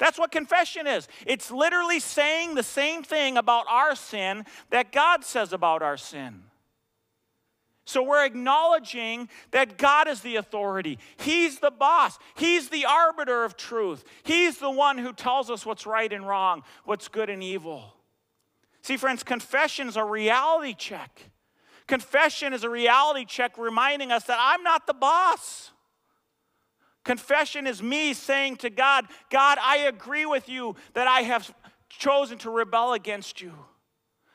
That's 0.01 0.17
what 0.17 0.31
confession 0.31 0.87
is. 0.87 1.07
It's 1.27 1.51
literally 1.51 1.99
saying 1.99 2.55
the 2.55 2.63
same 2.63 3.03
thing 3.03 3.37
about 3.37 3.67
our 3.69 3.93
sin 3.93 4.45
that 4.71 4.91
God 4.91 5.23
says 5.23 5.53
about 5.53 5.83
our 5.83 5.95
sin. 5.95 6.41
So 7.85 8.01
we're 8.01 8.25
acknowledging 8.25 9.29
that 9.51 9.77
God 9.77 10.07
is 10.07 10.21
the 10.21 10.37
authority. 10.37 10.97
He's 11.17 11.59
the 11.59 11.69
boss. 11.69 12.17
He's 12.33 12.69
the 12.69 12.85
arbiter 12.85 13.43
of 13.43 13.55
truth. 13.55 14.03
He's 14.23 14.57
the 14.57 14.71
one 14.71 14.97
who 14.97 15.13
tells 15.13 15.51
us 15.51 15.67
what's 15.67 15.85
right 15.85 16.11
and 16.11 16.27
wrong, 16.27 16.63
what's 16.83 17.07
good 17.07 17.29
and 17.29 17.43
evil. 17.43 17.93
See, 18.81 18.97
friends, 18.97 19.21
confession 19.21 19.87
is 19.87 19.97
a 19.97 20.03
reality 20.03 20.73
check. 20.73 21.29
Confession 21.85 22.53
is 22.53 22.63
a 22.63 22.69
reality 22.71 23.25
check 23.25 23.55
reminding 23.55 24.11
us 24.11 24.23
that 24.23 24.39
I'm 24.41 24.63
not 24.63 24.87
the 24.87 24.95
boss. 24.95 25.70
Confession 27.03 27.65
is 27.65 27.81
me 27.81 28.13
saying 28.13 28.57
to 28.57 28.69
God, 28.69 29.05
God, 29.29 29.57
I 29.61 29.77
agree 29.77 30.25
with 30.25 30.47
you 30.47 30.75
that 30.93 31.07
I 31.07 31.21
have 31.21 31.53
chosen 31.89 32.37
to 32.39 32.49
rebel 32.49 32.93
against 32.93 33.41
you. 33.41 33.53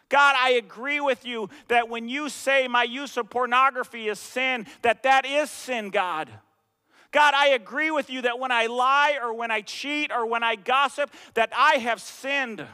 God, 0.09 0.35
I 0.39 0.51
agree 0.51 1.01
with 1.01 1.25
you 1.25 1.49
that 1.69 1.89
when 1.89 2.09
you 2.09 2.29
say 2.29 2.69
my 2.69 2.85
use 2.85 3.17
of 3.17 3.29
pornography 3.29 4.09
is 4.09 4.19
sin, 4.19 4.67
that 4.83 5.03
that 5.03 5.27
is 5.27 5.51
sin, 5.51 5.91
God. 5.91 6.31
God, 7.13 7.35
I 7.35 7.49
agree 7.49 7.91
with 7.91 8.11
you 8.11 8.23
that 8.23 8.39
when 8.39 8.53
I 8.53 8.67
lie 8.67 9.19
or 9.21 9.33
when 9.33 9.51
I 9.51 9.63
cheat 9.63 10.13
or 10.13 10.27
when 10.27 10.43
I 10.43 10.55
gossip, 10.55 11.11
that 11.35 11.51
I 11.57 11.77
have 11.77 12.01
sinned. 12.01 12.65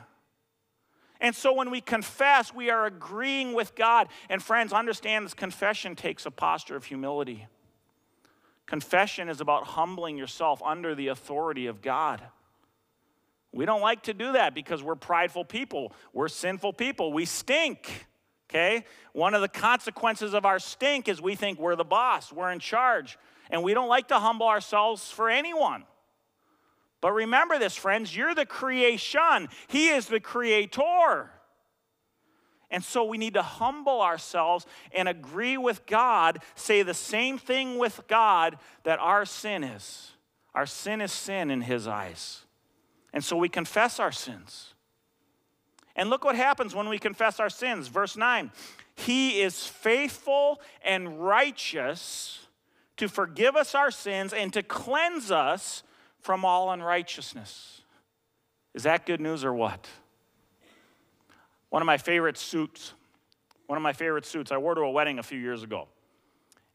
And 1.20 1.34
so 1.34 1.52
when 1.52 1.70
we 1.70 1.80
confess, 1.80 2.52
we 2.52 2.68
are 2.68 2.86
agreeing 2.86 3.54
with 3.54 3.74
God. 3.76 4.08
And 4.28 4.42
friends, 4.42 4.72
understand 4.72 5.24
this 5.24 5.34
confession 5.34 5.94
takes 5.94 6.26
a 6.26 6.30
posture 6.30 6.76
of 6.76 6.84
humility. 6.84 7.46
Confession 8.66 9.28
is 9.28 9.40
about 9.40 9.64
humbling 9.64 10.16
yourself 10.16 10.62
under 10.64 10.94
the 10.94 11.08
authority 11.08 11.66
of 11.66 11.82
God. 11.82 12.22
We 13.52 13.66
don't 13.66 13.82
like 13.82 14.04
to 14.04 14.14
do 14.14 14.32
that 14.32 14.54
because 14.54 14.82
we're 14.82 14.94
prideful 14.94 15.44
people. 15.44 15.92
We're 16.12 16.28
sinful 16.28 16.72
people. 16.72 17.12
We 17.12 17.26
stink. 17.26 18.06
Okay? 18.48 18.84
One 19.12 19.34
of 19.34 19.40
the 19.40 19.48
consequences 19.48 20.34
of 20.34 20.44
our 20.44 20.58
stink 20.58 21.08
is 21.08 21.20
we 21.20 21.34
think 21.34 21.58
we're 21.58 21.76
the 21.76 21.84
boss, 21.84 22.32
we're 22.32 22.50
in 22.50 22.58
charge, 22.58 23.18
and 23.50 23.62
we 23.62 23.72
don't 23.74 23.88
like 23.88 24.08
to 24.08 24.18
humble 24.18 24.46
ourselves 24.46 25.10
for 25.10 25.30
anyone. 25.30 25.84
But 27.00 27.12
remember 27.12 27.58
this, 27.58 27.74
friends, 27.74 28.14
you're 28.14 28.34
the 28.34 28.46
creation, 28.46 29.48
He 29.68 29.88
is 29.88 30.06
the 30.06 30.20
creator. 30.20 31.30
And 32.72 32.82
so 32.82 33.04
we 33.04 33.18
need 33.18 33.34
to 33.34 33.42
humble 33.42 34.00
ourselves 34.00 34.66
and 34.92 35.06
agree 35.06 35.58
with 35.58 35.84
God, 35.86 36.42
say 36.54 36.82
the 36.82 36.94
same 36.94 37.36
thing 37.36 37.78
with 37.78 38.00
God 38.08 38.56
that 38.84 38.98
our 38.98 39.26
sin 39.26 39.62
is. 39.62 40.12
Our 40.54 40.64
sin 40.64 41.02
is 41.02 41.12
sin 41.12 41.50
in 41.50 41.60
His 41.60 41.86
eyes. 41.86 42.40
And 43.12 43.22
so 43.22 43.36
we 43.36 43.50
confess 43.50 44.00
our 44.00 44.10
sins. 44.10 44.72
And 45.94 46.08
look 46.08 46.24
what 46.24 46.34
happens 46.34 46.74
when 46.74 46.88
we 46.88 46.98
confess 46.98 47.38
our 47.38 47.50
sins. 47.50 47.88
Verse 47.88 48.16
9 48.16 48.50
He 48.96 49.42
is 49.42 49.66
faithful 49.66 50.58
and 50.82 51.22
righteous 51.22 52.46
to 52.96 53.06
forgive 53.06 53.54
us 53.54 53.74
our 53.74 53.90
sins 53.90 54.32
and 54.32 54.50
to 54.54 54.62
cleanse 54.62 55.30
us 55.30 55.82
from 56.20 56.44
all 56.46 56.70
unrighteousness. 56.70 57.82
Is 58.72 58.84
that 58.84 59.04
good 59.04 59.20
news 59.20 59.44
or 59.44 59.52
what? 59.52 59.86
One 61.72 61.80
of 61.80 61.86
my 61.86 61.96
favorite 61.96 62.36
suits, 62.36 62.92
one 63.66 63.78
of 63.78 63.82
my 63.82 63.94
favorite 63.94 64.26
suits, 64.26 64.52
I 64.52 64.58
wore 64.58 64.74
to 64.74 64.82
a 64.82 64.90
wedding 64.90 65.18
a 65.18 65.22
few 65.22 65.38
years 65.38 65.62
ago. 65.62 65.88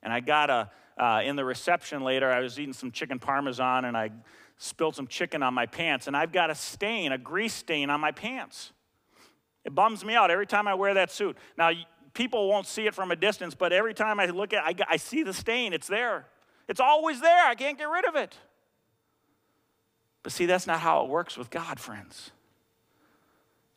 And 0.01 0.11
I 0.11 0.21
got 0.21 0.49
a, 0.49 0.71
uh, 0.97 1.21
in 1.23 1.35
the 1.35 1.45
reception 1.45 2.01
later, 2.01 2.31
I 2.31 2.39
was 2.39 2.59
eating 2.59 2.73
some 2.73 2.89
chicken 2.89 3.19
parmesan 3.19 3.85
and 3.85 3.95
I 3.95 4.09
spilled 4.57 4.95
some 4.95 5.05
chicken 5.05 5.43
on 5.43 5.53
my 5.53 5.67
pants, 5.67 6.07
and 6.07 6.17
I've 6.17 6.31
got 6.31 6.49
a 6.49 6.55
stain, 6.55 7.11
a 7.11 7.17
grease 7.19 7.53
stain 7.53 7.91
on 7.91 8.01
my 8.01 8.11
pants. 8.11 8.71
It 9.63 9.75
bums 9.75 10.03
me 10.03 10.15
out 10.15 10.31
every 10.31 10.47
time 10.47 10.67
I 10.67 10.73
wear 10.73 10.95
that 10.95 11.11
suit. 11.11 11.37
Now, 11.59 11.69
people 12.15 12.49
won't 12.49 12.65
see 12.65 12.87
it 12.87 12.95
from 12.95 13.11
a 13.11 13.15
distance, 13.15 13.53
but 13.53 13.71
every 13.71 13.93
time 13.93 14.19
I 14.19 14.25
look 14.25 14.51
at 14.51 14.67
it, 14.67 14.81
I, 14.81 14.93
I 14.93 14.97
see 14.97 15.21
the 15.21 15.31
stain. 15.31 15.73
It's 15.73 15.85
there. 15.85 16.25
It's 16.67 16.79
always 16.79 17.21
there. 17.21 17.45
I 17.45 17.53
can't 17.53 17.77
get 17.77 17.87
rid 17.87 18.05
of 18.05 18.15
it. 18.15 18.35
But 20.23 20.31
see, 20.31 20.47
that's 20.47 20.65
not 20.65 20.79
how 20.79 21.03
it 21.03 21.07
works 21.07 21.37
with 21.37 21.51
God, 21.51 21.79
friends. 21.79 22.31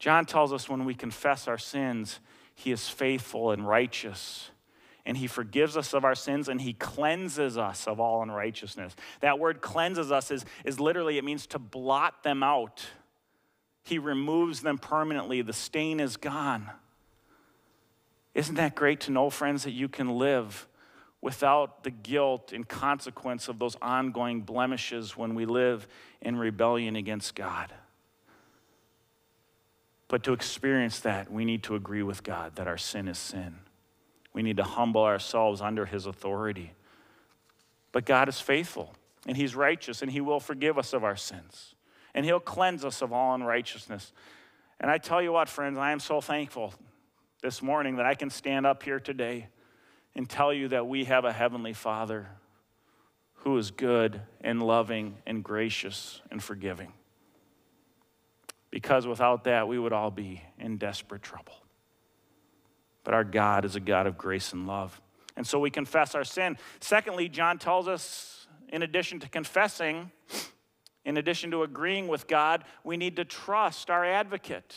John 0.01 0.27
tells 0.27 0.53
us 0.53 0.69
when 0.69 0.85
we 0.85 0.95
confess 0.95 1.47
our 1.47 1.59
sins, 1.59 2.19
he 2.57 2.73
is 2.73 2.89
faithful 2.89 3.53
and 3.53 3.67
righteous 3.67 4.51
and 5.07 5.17
he 5.17 5.27
forgives 5.27 5.77
us 5.77 5.95
of 5.95 6.05
our 6.05 6.15
sins 6.15 6.49
and 6.49 6.61
he 6.61 6.73
cleanses 6.73 7.57
us 7.57 7.87
of 7.87 8.01
all 8.01 8.23
unrighteousness. 8.23 8.95
That 9.21 9.39
word 9.39 9.61
cleanses 9.61 10.13
us 10.13 10.31
is, 10.31 10.45
is 10.65 10.79
literally, 10.79 11.19
it 11.19 11.25
means 11.25 11.47
to 11.49 11.59
blot 11.59 12.23
them 12.23 12.43
out. 12.43 12.87
He 13.83 13.99
removes 13.99 14.61
them 14.61 14.79
permanently. 14.79 15.43
The 15.43 15.53
stain 15.53 16.01
is 16.01 16.17
gone. 16.17 16.71
Isn't 18.35 18.57
that 18.57 18.75
great 18.75 19.01
to 19.01 19.11
know, 19.11 19.31
friends, 19.31 19.65
that 19.65 19.73
you 19.73 19.89
can 19.89 20.19
live 20.19 20.69
without 21.21 21.83
the 21.83 21.91
guilt 21.91 22.53
and 22.53 22.67
consequence 22.67 23.49
of 23.49 23.59
those 23.59 23.77
ongoing 23.83 24.43
blemishes 24.43 25.17
when 25.17 25.35
we 25.35 25.45
live 25.45 25.89
in 26.21 26.37
rebellion 26.37 26.95
against 26.95 27.35
God? 27.35 27.73
But 30.11 30.25
to 30.25 30.33
experience 30.33 30.99
that, 31.01 31.31
we 31.31 31.45
need 31.45 31.63
to 31.63 31.77
agree 31.77 32.03
with 32.03 32.25
God 32.25 32.57
that 32.57 32.67
our 32.67 32.77
sin 32.77 33.07
is 33.07 33.17
sin. 33.17 33.61
We 34.33 34.43
need 34.43 34.57
to 34.57 34.65
humble 34.65 35.05
ourselves 35.05 35.61
under 35.61 35.87
his 35.87 36.05
authority. 36.05 36.73
But 37.93 38.07
God 38.07 38.29
is 38.29 38.41
faithful 38.41 38.93
and 39.25 39.37
he's 39.37 39.55
righteous 39.55 40.03
and 40.03 40.11
he 40.11 40.21
will 40.21 40.41
forgive 40.41 40.79
us 40.79 40.93
of 40.93 41.05
our 41.05 41.15
sins 41.15 41.77
and 42.13 42.27
he'll 42.27 42.41
cleanse 42.41 42.85
us 42.85 43.03
of 43.03 43.13
all 43.13 43.37
unrighteousness. 43.37 44.13
And 44.81 44.91
I 44.91 44.99
tell 44.99 45.23
you 45.23 45.31
what, 45.31 45.49
friends, 45.49 45.79
I 45.79 45.93
am 45.93 46.01
so 46.01 46.21
thankful 46.21 46.75
this 47.41 47.63
morning 47.63 47.97
that 47.97 48.07
I 48.07 48.17
can 48.17 48.31
stand 48.31 48.67
up 48.67 48.83
here 48.83 48.99
today 48.99 49.47
and 50.17 50.29
tell 50.29 50.53
you 50.53 50.67
that 50.69 50.89
we 50.89 51.05
have 51.05 51.25
a 51.25 51.33
heavenly 51.33 51.73
Father 51.73 52.27
who 53.35 53.57
is 53.59 53.71
good 53.71 54.21
and 54.41 54.61
loving 54.61 55.19
and 55.25 55.45
gracious 55.45 56.21
and 56.33 56.43
forgiving. 56.43 56.93
Because 58.71 59.07
without 59.07 59.45
that, 59.45 59.67
we 59.67 59.79
would 59.79 59.93
all 59.93 60.11
be 60.11 60.43
in 60.59 60.77
desperate 60.77 61.23
trouble. 61.23 61.55
But 63.03 63.15
our 63.15 63.25
God 63.25 63.65
is 63.65 63.77
a 63.77 63.81
God 63.81 64.07
of 64.07 64.17
grace 64.17 64.53
and 64.53 64.67
love. 64.67 65.01
And 65.37 65.47
so 65.47 65.59
we 65.59 65.71
confess 65.71 66.15
our 66.15 66.25
sin. 66.25 66.57
Secondly, 66.81 67.29
John 67.29 67.59
tells 67.59 67.89
us, 67.89 68.47
in 68.69 68.83
addition 68.83 69.19
to 69.21 69.29
confessing, 69.29 70.11
in 71.05 71.17
addition 71.17 71.51
to 71.51 71.63
agreeing 71.63 72.09
with 72.09 72.29
God, 72.29 72.65
we 72.85 72.97
need 72.97 73.17
to 73.17 73.25
trust 73.25 73.91
our 73.91 74.05
advocate. 74.05 74.77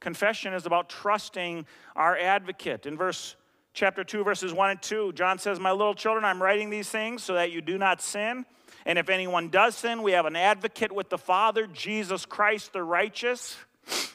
Confession 0.00 0.54
is 0.54 0.66
about 0.66 0.88
trusting 0.88 1.66
our 1.94 2.18
advocate. 2.18 2.84
In 2.84 2.96
verse 2.96 3.36
chapter 3.72 4.04
2 4.04 4.24
verses 4.24 4.52
1 4.52 4.70
and 4.70 4.82
2, 4.82 5.12
John 5.12 5.38
says, 5.38 5.60
"My 5.60 5.72
little 5.72 5.94
children, 5.94 6.24
I'm 6.24 6.42
writing 6.42 6.70
these 6.70 6.90
things 6.90 7.22
so 7.22 7.34
that 7.34 7.50
you 7.50 7.60
do 7.60 7.78
not 7.78 8.00
sin. 8.00 8.46
And 8.86 8.98
if 8.98 9.08
anyone 9.08 9.48
does 9.48 9.76
sin, 9.76 10.02
we 10.02 10.12
have 10.12 10.26
an 10.26 10.36
advocate 10.36 10.92
with 10.92 11.10
the 11.10 11.18
Father, 11.18 11.66
Jesus 11.66 12.24
Christ 12.24 12.72
the 12.72 12.82
righteous, 12.82 13.58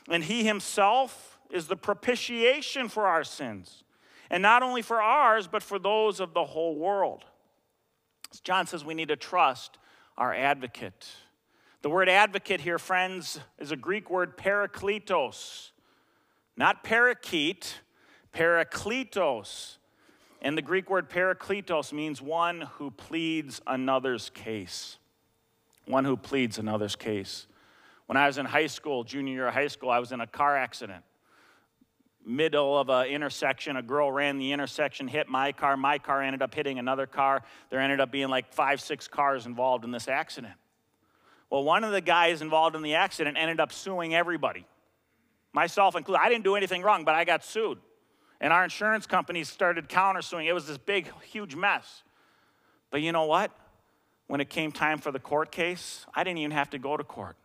and 0.10 0.24
he 0.24 0.44
himself 0.44 1.39
is 1.52 1.68
the 1.68 1.76
propitiation 1.76 2.89
for 2.89 3.06
our 3.06 3.24
sins, 3.24 3.84
and 4.30 4.41
not 4.41 4.63
only 4.63 4.82
for 4.82 5.02
ours, 5.02 5.48
but 5.48 5.62
for 5.62 5.78
those 5.78 6.20
of 6.20 6.34
the 6.34 6.46
whole 6.46 6.76
world." 6.76 7.26
John 8.44 8.65
says 8.65 8.84
we 8.84 8.96
need 8.96 9.10
to 9.10 9.15
trust 9.15 9.78
our 10.18 10.34
advocate. 10.34 11.08
The 11.82 11.89
word 11.89 12.10
advocate 12.10 12.62
here, 12.62 12.80
friends, 12.80 13.39
is 13.60 13.72
a 13.72 13.78
Greek 13.78 14.10
word 14.10 14.38
parakletos. 14.38 15.72
Not 16.58 16.84
parakeet, 16.84 17.82
parakletos. 18.36 19.78
And 20.41 20.58
the 20.58 20.62
Greek 20.62 20.89
word 20.89 21.10
parakletos 21.10 21.91
means 21.91 22.21
one 22.21 22.62
who 22.62 22.91
pleads 22.91 23.62
another's 23.65 24.30
case. 24.30 24.98
One 25.86 26.06
who 26.06 26.17
pleads 26.17 26.60
another's 26.60 26.95
case. 26.95 27.48
When 28.06 28.17
I 28.17 28.28
was 28.28 28.38
in 28.38 28.45
high 28.45 28.67
school, 28.67 29.04
junior 29.04 29.34
year 29.34 29.48
of 29.48 29.54
high 29.54 29.67
school, 29.67 29.89
I 29.89 30.00
was 30.00 30.12
in 30.12 30.21
a 30.21 30.28
car 30.28 30.56
accident. 30.56 31.04
Middle 32.24 32.78
of 32.78 32.89
an 32.89 33.08
intersection, 33.08 33.78
a 33.78 33.84
girl 33.84 34.12
ran 34.12 34.38
the 34.38 34.52
intersection, 34.52 35.08
hit 35.08 35.28
my 35.28 35.52
car. 35.52 35.78
My 35.78 35.98
car 36.00 36.21
ended 36.21 36.41
up 36.41 36.54
hitting 36.54 36.80
another 36.80 37.06
car. 37.06 37.43
There 37.69 37.80
ended 37.80 38.00
up 38.00 38.12
being 38.12 38.30
like 38.30 38.52
five, 38.52 38.82
six 38.82 39.08
cars 39.08 39.45
involved 39.45 39.86
in 39.86 39.91
this 39.91 40.08
accident. 40.08 40.56
Well, 41.52 41.63
one 41.63 41.84
of 41.84 41.91
the 41.91 42.02
guys 42.02 42.41
involved 42.41 42.76
in 42.76 42.82
the 42.82 42.95
accident 42.95 43.38
ended 43.39 43.60
up 43.60 43.71
suing 43.71 44.15
everybody 44.15 44.65
myself 45.54 45.95
included. 45.95 46.21
I 46.21 46.30
didn't 46.30 46.43
do 46.43 46.56
anything 46.56 46.84
wrong, 46.84 47.06
but 47.06 47.15
I 47.15 47.24
got 47.24 47.43
sued. 47.43 47.80
And 48.41 48.52
our 48.52 48.63
insurance 48.63 49.06
companies 49.06 49.50
started 49.50 49.88
countersuing. 49.88 50.45
It 50.45 50.54
was 50.54 50.67
this 50.67 50.78
big, 50.78 51.12
huge 51.24 51.56
mess. 51.56 52.04
But 52.91 53.02
you 53.02 53.12
know 53.12 53.26
what? 53.26 53.52
When 54.28 54.41
it 54.41 54.50
came 54.50 54.71
time 54.71 54.98
for 54.98 55.12
the 55.12 55.19
court 55.19 55.52
case, 55.52 56.06
I 56.13 56.24
didn't 56.24 56.39
even 56.39 56.52
have 56.52 56.69
to 56.71 56.80
go 56.80 56.98
to 56.98 57.04
court. 57.04 57.38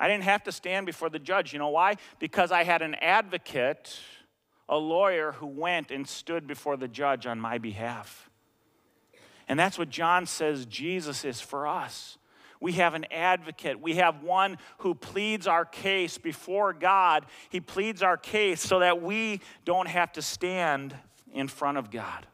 I 0.00 0.08
didn't 0.08 0.24
have 0.24 0.44
to 0.44 0.52
stand 0.52 0.86
before 0.86 1.10
the 1.10 1.18
judge. 1.18 1.52
You 1.52 1.58
know 1.58 1.68
why? 1.68 1.96
Because 2.18 2.52
I 2.52 2.64
had 2.64 2.82
an 2.82 2.94
advocate, 2.96 3.98
a 4.68 4.76
lawyer 4.76 5.32
who 5.32 5.46
went 5.46 5.90
and 5.90 6.06
stood 6.06 6.46
before 6.46 6.76
the 6.76 6.88
judge 6.88 7.26
on 7.26 7.40
my 7.40 7.58
behalf. 7.58 8.30
And 9.48 9.58
that's 9.58 9.78
what 9.78 9.88
John 9.88 10.26
says 10.26 10.66
Jesus 10.66 11.24
is 11.24 11.40
for 11.40 11.66
us. 11.66 12.17
We 12.60 12.72
have 12.72 12.94
an 12.94 13.06
advocate. 13.10 13.80
We 13.80 13.96
have 13.96 14.22
one 14.22 14.58
who 14.78 14.94
pleads 14.94 15.46
our 15.46 15.64
case 15.64 16.18
before 16.18 16.72
God. 16.72 17.26
He 17.50 17.60
pleads 17.60 18.02
our 18.02 18.16
case 18.16 18.60
so 18.60 18.80
that 18.80 19.00
we 19.02 19.40
don't 19.64 19.88
have 19.88 20.12
to 20.12 20.22
stand 20.22 20.94
in 21.32 21.48
front 21.48 21.78
of 21.78 21.90
God. 21.90 22.26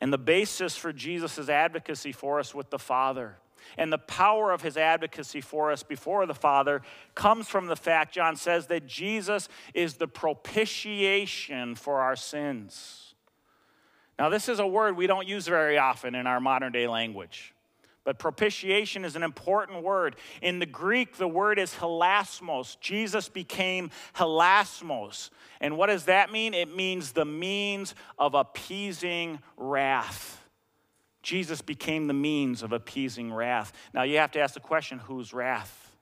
And 0.00 0.12
the 0.12 0.18
basis 0.18 0.76
for 0.76 0.92
Jesus' 0.92 1.48
advocacy 1.48 2.12
for 2.12 2.38
us 2.38 2.54
with 2.54 2.70
the 2.70 2.78
Father 2.78 3.36
and 3.76 3.92
the 3.92 3.98
power 3.98 4.52
of 4.52 4.62
his 4.62 4.76
advocacy 4.76 5.40
for 5.40 5.70
us 5.70 5.82
before 5.82 6.26
the 6.26 6.34
Father 6.34 6.82
comes 7.14 7.48
from 7.48 7.66
the 7.66 7.76
fact, 7.76 8.14
John 8.14 8.36
says, 8.36 8.66
that 8.68 8.86
Jesus 8.86 9.48
is 9.74 9.94
the 9.94 10.08
propitiation 10.08 11.74
for 11.74 12.00
our 12.00 12.16
sins. 12.16 13.14
Now, 14.18 14.28
this 14.28 14.48
is 14.48 14.58
a 14.58 14.66
word 14.66 14.96
we 14.96 15.06
don't 15.06 15.26
use 15.26 15.46
very 15.46 15.78
often 15.78 16.14
in 16.14 16.26
our 16.26 16.40
modern 16.40 16.72
day 16.72 16.86
language. 16.86 17.54
But 18.04 18.18
propitiation 18.18 19.04
is 19.04 19.14
an 19.14 19.22
important 19.22 19.82
word. 19.82 20.16
In 20.40 20.58
the 20.58 20.66
Greek, 20.66 21.16
the 21.16 21.28
word 21.28 21.58
is 21.58 21.74
hilasmos. 21.74 22.80
Jesus 22.80 23.28
became 23.28 23.90
hilasmos. 24.14 25.30
And 25.60 25.76
what 25.76 25.88
does 25.88 26.06
that 26.06 26.32
mean? 26.32 26.54
It 26.54 26.74
means 26.74 27.12
the 27.12 27.26
means 27.26 27.94
of 28.18 28.34
appeasing 28.34 29.38
wrath. 29.56 30.42
Jesus 31.22 31.60
became 31.60 32.06
the 32.06 32.14
means 32.14 32.62
of 32.62 32.72
appeasing 32.72 33.32
wrath. 33.32 33.72
Now 33.92 34.04
you 34.04 34.16
have 34.16 34.30
to 34.32 34.40
ask 34.40 34.54
the 34.54 34.60
question 34.60 34.98
whose 34.98 35.34
wrath? 35.34 35.92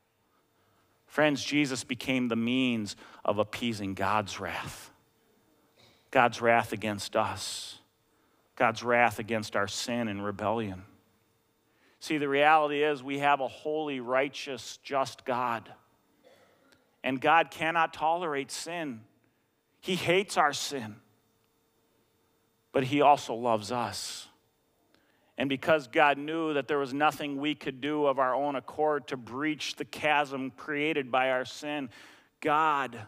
Friends, 1.07 1.43
Jesus 1.43 1.83
became 1.83 2.29
the 2.29 2.37
means 2.37 2.95
of 3.25 3.39
appeasing 3.39 3.95
God's 3.95 4.39
wrath. 4.39 4.93
God's 6.11 6.41
wrath 6.41 6.73
against 6.73 7.17
us, 7.17 7.79
God's 8.57 8.83
wrath 8.83 9.19
against 9.19 9.57
our 9.57 9.69
sin 9.69 10.09
and 10.09 10.25
rebellion. 10.25 10.85
See, 12.01 12.19
the 12.19 12.29
reality 12.29 12.83
is 12.83 13.03
we 13.03 13.19
have 13.19 13.41
a 13.41 13.49
holy, 13.49 14.01
righteous, 14.01 14.79
just 14.83 15.25
God. 15.25 15.73
And 17.03 17.21
God 17.21 17.51
cannot 17.51 17.93
tolerate 17.93 18.51
sin. 18.51 19.01
He 19.81 19.97
hates 19.97 20.37
our 20.37 20.53
sin. 20.53 20.97
But 22.73 22.85
He 22.85 23.01
also 23.01 23.35
loves 23.35 23.73
us. 23.73 24.29
And 25.37 25.49
because 25.49 25.87
God 25.87 26.19
knew 26.19 26.55
that 26.55 26.67
there 26.67 26.79
was 26.79 26.93
nothing 26.93 27.39
we 27.39 27.55
could 27.55 27.81
do 27.81 28.07
of 28.07 28.19
our 28.19 28.35
own 28.35 28.57
accord 28.57 29.07
to 29.09 29.17
breach 29.17 29.77
the 29.77 29.85
chasm 29.85 30.51
created 30.51 31.13
by 31.13 31.31
our 31.31 31.45
sin, 31.45 31.91
God 32.41 32.99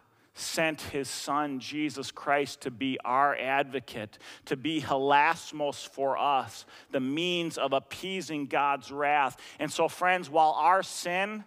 sent 0.40 0.80
his 0.80 1.08
son, 1.08 1.60
Jesus 1.60 2.10
Christ, 2.10 2.62
to 2.62 2.70
be 2.70 2.98
our 3.04 3.36
advocate, 3.36 4.18
to 4.46 4.56
be 4.56 4.80
hilasmos 4.80 5.86
for 5.88 6.18
us, 6.18 6.64
the 6.90 7.00
means 7.00 7.58
of 7.58 7.72
appeasing 7.72 8.46
God's 8.46 8.90
wrath. 8.90 9.36
And 9.58 9.70
so, 9.70 9.88
friends, 9.88 10.30
while 10.30 10.52
our 10.52 10.82
sin 10.82 11.44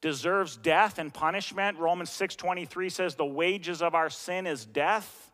deserves 0.00 0.56
death 0.56 0.98
and 0.98 1.14
punishment, 1.14 1.78
Romans 1.78 2.10
6:23 2.10 2.90
says 2.90 3.14
the 3.14 3.24
wages 3.24 3.82
of 3.82 3.94
our 3.94 4.10
sin 4.10 4.46
is 4.46 4.66
death. 4.66 5.30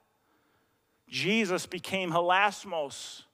Jesus 1.09 1.67
became 1.67 2.11
hilasmos 2.11 3.25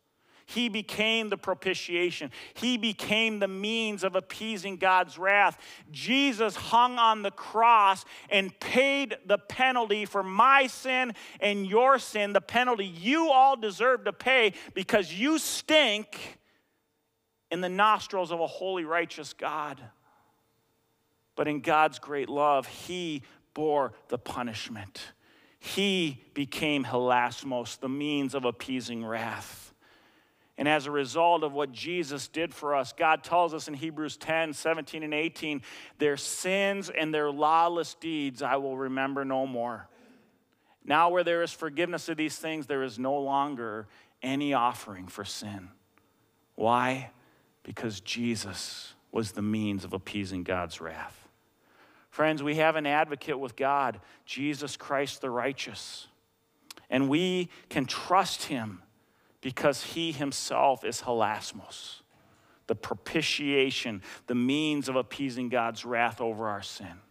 he 0.54 0.68
became 0.68 1.30
the 1.30 1.36
propitiation. 1.36 2.30
He 2.54 2.76
became 2.76 3.40
the 3.40 3.48
means 3.48 4.04
of 4.04 4.14
appeasing 4.14 4.76
God's 4.76 5.18
wrath. 5.18 5.58
Jesus 5.90 6.54
hung 6.54 6.96
on 6.96 7.22
the 7.22 7.32
cross 7.32 8.04
and 8.30 8.58
paid 8.60 9.16
the 9.26 9.38
penalty 9.38 10.04
for 10.04 10.22
my 10.22 10.68
sin 10.68 11.12
and 11.40 11.66
your 11.66 11.98
sin, 11.98 12.32
the 12.32 12.40
penalty 12.40 12.86
you 12.86 13.30
all 13.30 13.56
deserve 13.56 14.04
to 14.04 14.12
pay 14.12 14.52
because 14.74 15.12
you 15.12 15.38
stink 15.38 16.38
in 17.50 17.60
the 17.60 17.68
nostrils 17.68 18.30
of 18.30 18.40
a 18.40 18.46
holy, 18.46 18.84
righteous 18.84 19.32
God. 19.32 19.80
But 21.34 21.48
in 21.48 21.60
God's 21.60 21.98
great 21.98 22.28
love, 22.28 22.68
He 22.68 23.22
bore 23.54 23.92
the 24.08 24.18
punishment. 24.18 25.02
He 25.58 26.22
became 26.32 26.84
hilasmos, 26.84 27.80
the 27.80 27.88
means 27.88 28.34
of 28.34 28.44
appeasing 28.44 29.04
wrath. 29.04 29.73
And 30.56 30.68
as 30.68 30.86
a 30.86 30.90
result 30.90 31.42
of 31.42 31.52
what 31.52 31.72
Jesus 31.72 32.28
did 32.28 32.54
for 32.54 32.76
us, 32.76 32.92
God 32.92 33.24
tells 33.24 33.54
us 33.54 33.66
in 33.66 33.74
Hebrews 33.74 34.16
10 34.16 34.52
17 34.52 35.02
and 35.02 35.12
18, 35.12 35.62
their 35.98 36.16
sins 36.16 36.90
and 36.90 37.12
their 37.12 37.30
lawless 37.30 37.94
deeds 37.94 38.40
I 38.40 38.56
will 38.56 38.76
remember 38.76 39.24
no 39.24 39.46
more. 39.46 39.88
Now, 40.84 41.08
where 41.08 41.24
there 41.24 41.42
is 41.42 41.50
forgiveness 41.50 42.08
of 42.08 42.16
these 42.16 42.36
things, 42.36 42.66
there 42.66 42.82
is 42.82 42.98
no 42.98 43.18
longer 43.18 43.88
any 44.22 44.52
offering 44.52 45.08
for 45.08 45.24
sin. 45.24 45.70
Why? 46.54 47.10
Because 47.62 48.00
Jesus 48.00 48.94
was 49.10 49.32
the 49.32 49.42
means 49.42 49.84
of 49.84 49.92
appeasing 49.92 50.44
God's 50.44 50.80
wrath. 50.80 51.28
Friends, 52.10 52.42
we 52.42 52.56
have 52.56 52.76
an 52.76 52.86
advocate 52.86 53.40
with 53.40 53.56
God, 53.56 54.00
Jesus 54.24 54.76
Christ 54.76 55.20
the 55.20 55.30
righteous. 55.30 56.06
And 56.90 57.08
we 57.08 57.48
can 57.68 57.86
trust 57.86 58.44
him 58.44 58.82
because 59.44 59.84
he 59.84 60.10
himself 60.10 60.86
is 60.86 61.02
hilasmos, 61.02 62.00
the 62.66 62.74
propitiation, 62.74 64.00
the 64.26 64.34
means 64.34 64.88
of 64.88 64.96
appeasing 64.96 65.50
God's 65.50 65.84
wrath 65.84 66.22
over 66.22 66.48
our 66.48 66.62
sin. 66.62 67.02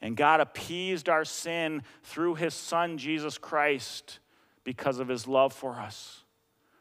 And 0.00 0.16
God 0.16 0.40
appeased 0.40 1.10
our 1.10 1.26
sin 1.26 1.82
through 2.02 2.36
his 2.36 2.54
son, 2.54 2.96
Jesus 2.96 3.36
Christ, 3.36 4.20
because 4.64 5.00
of 5.00 5.08
his 5.08 5.28
love 5.28 5.52
for 5.52 5.74
us. 5.74 6.22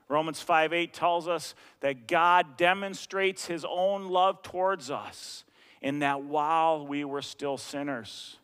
Romans 0.08 0.40
5 0.40 0.72
8 0.72 0.94
tells 0.94 1.28
us 1.28 1.54
that 1.82 2.08
God 2.08 2.56
demonstrates 2.56 3.48
his 3.48 3.66
own 3.70 4.08
love 4.08 4.42
towards 4.44 4.90
us 4.90 5.44
in 5.82 6.00
that 6.00 6.24
while 6.24 6.88
we 6.88 7.04
were 7.04 7.22
still 7.22 7.58
sinners, 7.58 8.38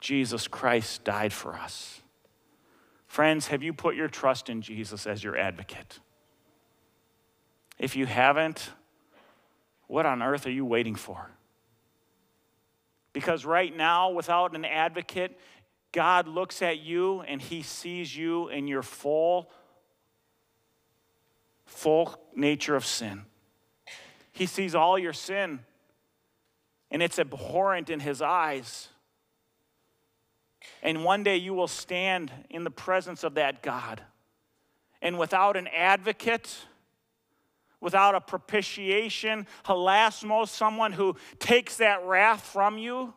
Jesus 0.00 0.48
Christ 0.48 1.04
died 1.04 1.34
for 1.34 1.54
us. 1.54 2.00
Friends, 3.16 3.46
have 3.46 3.62
you 3.62 3.72
put 3.72 3.96
your 3.96 4.08
trust 4.08 4.50
in 4.50 4.60
Jesus 4.60 5.06
as 5.06 5.24
your 5.24 5.38
advocate? 5.38 6.00
If 7.78 7.96
you 7.96 8.04
haven't, 8.04 8.68
what 9.86 10.04
on 10.04 10.22
earth 10.22 10.46
are 10.46 10.50
you 10.50 10.66
waiting 10.66 10.96
for? 10.96 11.30
Because 13.14 13.46
right 13.46 13.74
now, 13.74 14.10
without 14.10 14.54
an 14.54 14.66
advocate, 14.66 15.40
God 15.92 16.28
looks 16.28 16.60
at 16.60 16.80
you 16.80 17.22
and 17.22 17.40
he 17.40 17.62
sees 17.62 18.14
you 18.14 18.50
in 18.50 18.68
your 18.68 18.82
full, 18.82 19.48
full 21.64 22.22
nature 22.34 22.76
of 22.76 22.84
sin. 22.84 23.22
He 24.30 24.44
sees 24.44 24.74
all 24.74 24.98
your 24.98 25.14
sin, 25.14 25.60
and 26.90 27.02
it's 27.02 27.18
abhorrent 27.18 27.88
in 27.88 28.00
his 28.00 28.20
eyes. 28.20 28.90
And 30.82 31.04
one 31.04 31.22
day 31.22 31.36
you 31.36 31.54
will 31.54 31.68
stand 31.68 32.30
in 32.50 32.64
the 32.64 32.70
presence 32.70 33.24
of 33.24 33.34
that 33.34 33.62
God. 33.62 34.02
And 35.02 35.18
without 35.18 35.56
an 35.56 35.68
advocate, 35.68 36.56
without 37.80 38.14
a 38.14 38.20
propitiation, 38.20 39.46
hilasmos, 39.64 40.48
someone 40.48 40.92
who 40.92 41.16
takes 41.38 41.76
that 41.76 42.04
wrath 42.04 42.42
from 42.42 42.78
you, 42.78 43.14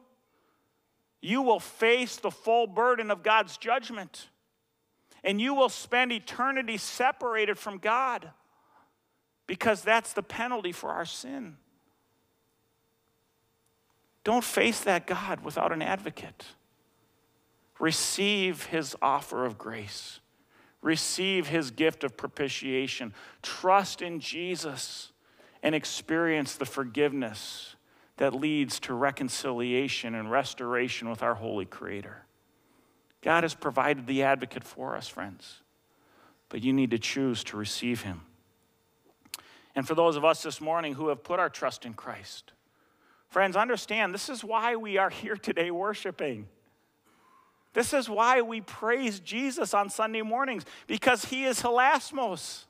you 1.21 1.41
will 1.41 1.59
face 1.59 2.17
the 2.17 2.31
full 2.31 2.67
burden 2.67 3.11
of 3.11 3.23
God's 3.23 3.57
judgment. 3.57 4.29
And 5.23 5.41
you 5.41 5.53
will 5.53 5.69
spend 5.69 6.11
eternity 6.11 6.77
separated 6.77 7.57
from 7.57 7.77
God 7.77 8.29
because 9.47 9.81
that's 9.81 10.13
the 10.13 10.23
penalty 10.23 10.71
for 10.71 10.91
our 10.91 11.05
sin. 11.05 11.57
Don't 14.23 14.43
face 14.43 14.81
that 14.81 15.07
God 15.07 15.41
without 15.41 15.71
an 15.71 15.81
advocate. 15.81 16.45
Receive 17.79 18.65
his 18.65 18.95
offer 19.01 19.45
of 19.45 19.57
grace. 19.57 20.19
Receive 20.81 21.47
his 21.47 21.71
gift 21.71 22.03
of 22.03 22.17
propitiation. 22.17 23.13
Trust 23.41 24.01
in 24.01 24.19
Jesus 24.19 25.11
and 25.63 25.73
experience 25.73 26.55
the 26.55 26.65
forgiveness 26.65 27.75
that 28.17 28.33
leads 28.33 28.79
to 28.81 28.93
reconciliation 28.93 30.15
and 30.15 30.29
restoration 30.29 31.09
with 31.09 31.23
our 31.23 31.35
holy 31.35 31.65
Creator. 31.65 32.25
God 33.21 33.43
has 33.43 33.53
provided 33.53 34.07
the 34.07 34.23
advocate 34.23 34.63
for 34.63 34.95
us, 34.95 35.07
friends, 35.07 35.61
but 36.47 36.63
you 36.63 36.71
need 36.73 36.91
to 36.91 36.99
choose 36.99 37.43
to 37.45 37.57
receive 37.57 38.01
him. 38.03 38.21
And 39.75 39.87
for 39.87 39.95
those 39.95 40.15
of 40.15 40.25
us 40.25 40.43
this 40.43 40.59
morning 40.59 40.93
who 40.93 41.09
have 41.09 41.23
put 41.23 41.39
our 41.39 41.49
trust 41.49 41.85
in 41.85 41.93
Christ, 41.93 42.51
friends, 43.29 43.55
understand 43.55 44.13
this 44.13 44.29
is 44.29 44.43
why 44.43 44.75
we 44.75 44.97
are 44.97 45.09
here 45.09 45.35
today 45.35 45.71
worshiping. 45.71 46.47
This 47.73 47.93
is 47.93 48.09
why 48.09 48.41
we 48.41 48.61
praise 48.61 49.19
Jesus 49.19 49.73
on 49.73 49.89
Sunday 49.89 50.21
mornings, 50.21 50.65
because 50.87 51.25
he 51.25 51.45
is 51.45 51.61
hilasmos. 51.61 52.65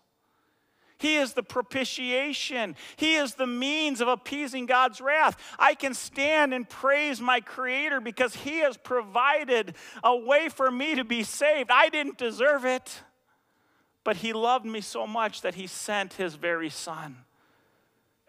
He 1.00 1.16
is 1.16 1.32
the 1.32 1.44
propitiation. 1.44 2.76
He 2.98 3.16
is 3.16 3.36
the 3.36 3.48
means 3.48 4.02
of 4.02 4.10
appeasing 4.10 4.66
God's 4.66 5.00
wrath. 5.00 5.38
I 5.58 5.74
can 5.74 5.94
stand 5.94 6.54
and 6.54 6.68
praise 6.68 7.22
my 7.22 7.40
Creator 7.40 8.02
because 8.02 8.36
He 8.36 8.58
has 8.58 8.76
provided 8.76 9.76
a 10.04 10.16
way 10.16 10.50
for 10.50 10.70
me 10.70 10.96
to 10.96 11.06
be 11.06 11.24
saved. 11.24 11.72
I 11.72 11.88
didn't 11.88 12.18
deserve 12.18 12.66
it, 12.66 13.02
but 14.04 14.18
He 14.18 14.34
loved 14.34 14.66
me 14.66 14.82
so 14.82 15.08
much 15.08 15.42
that 15.42 15.56
He 15.56 15.68
sent 15.68 16.14
His 16.14 16.36
very 16.36 16.70
Son 16.70 17.16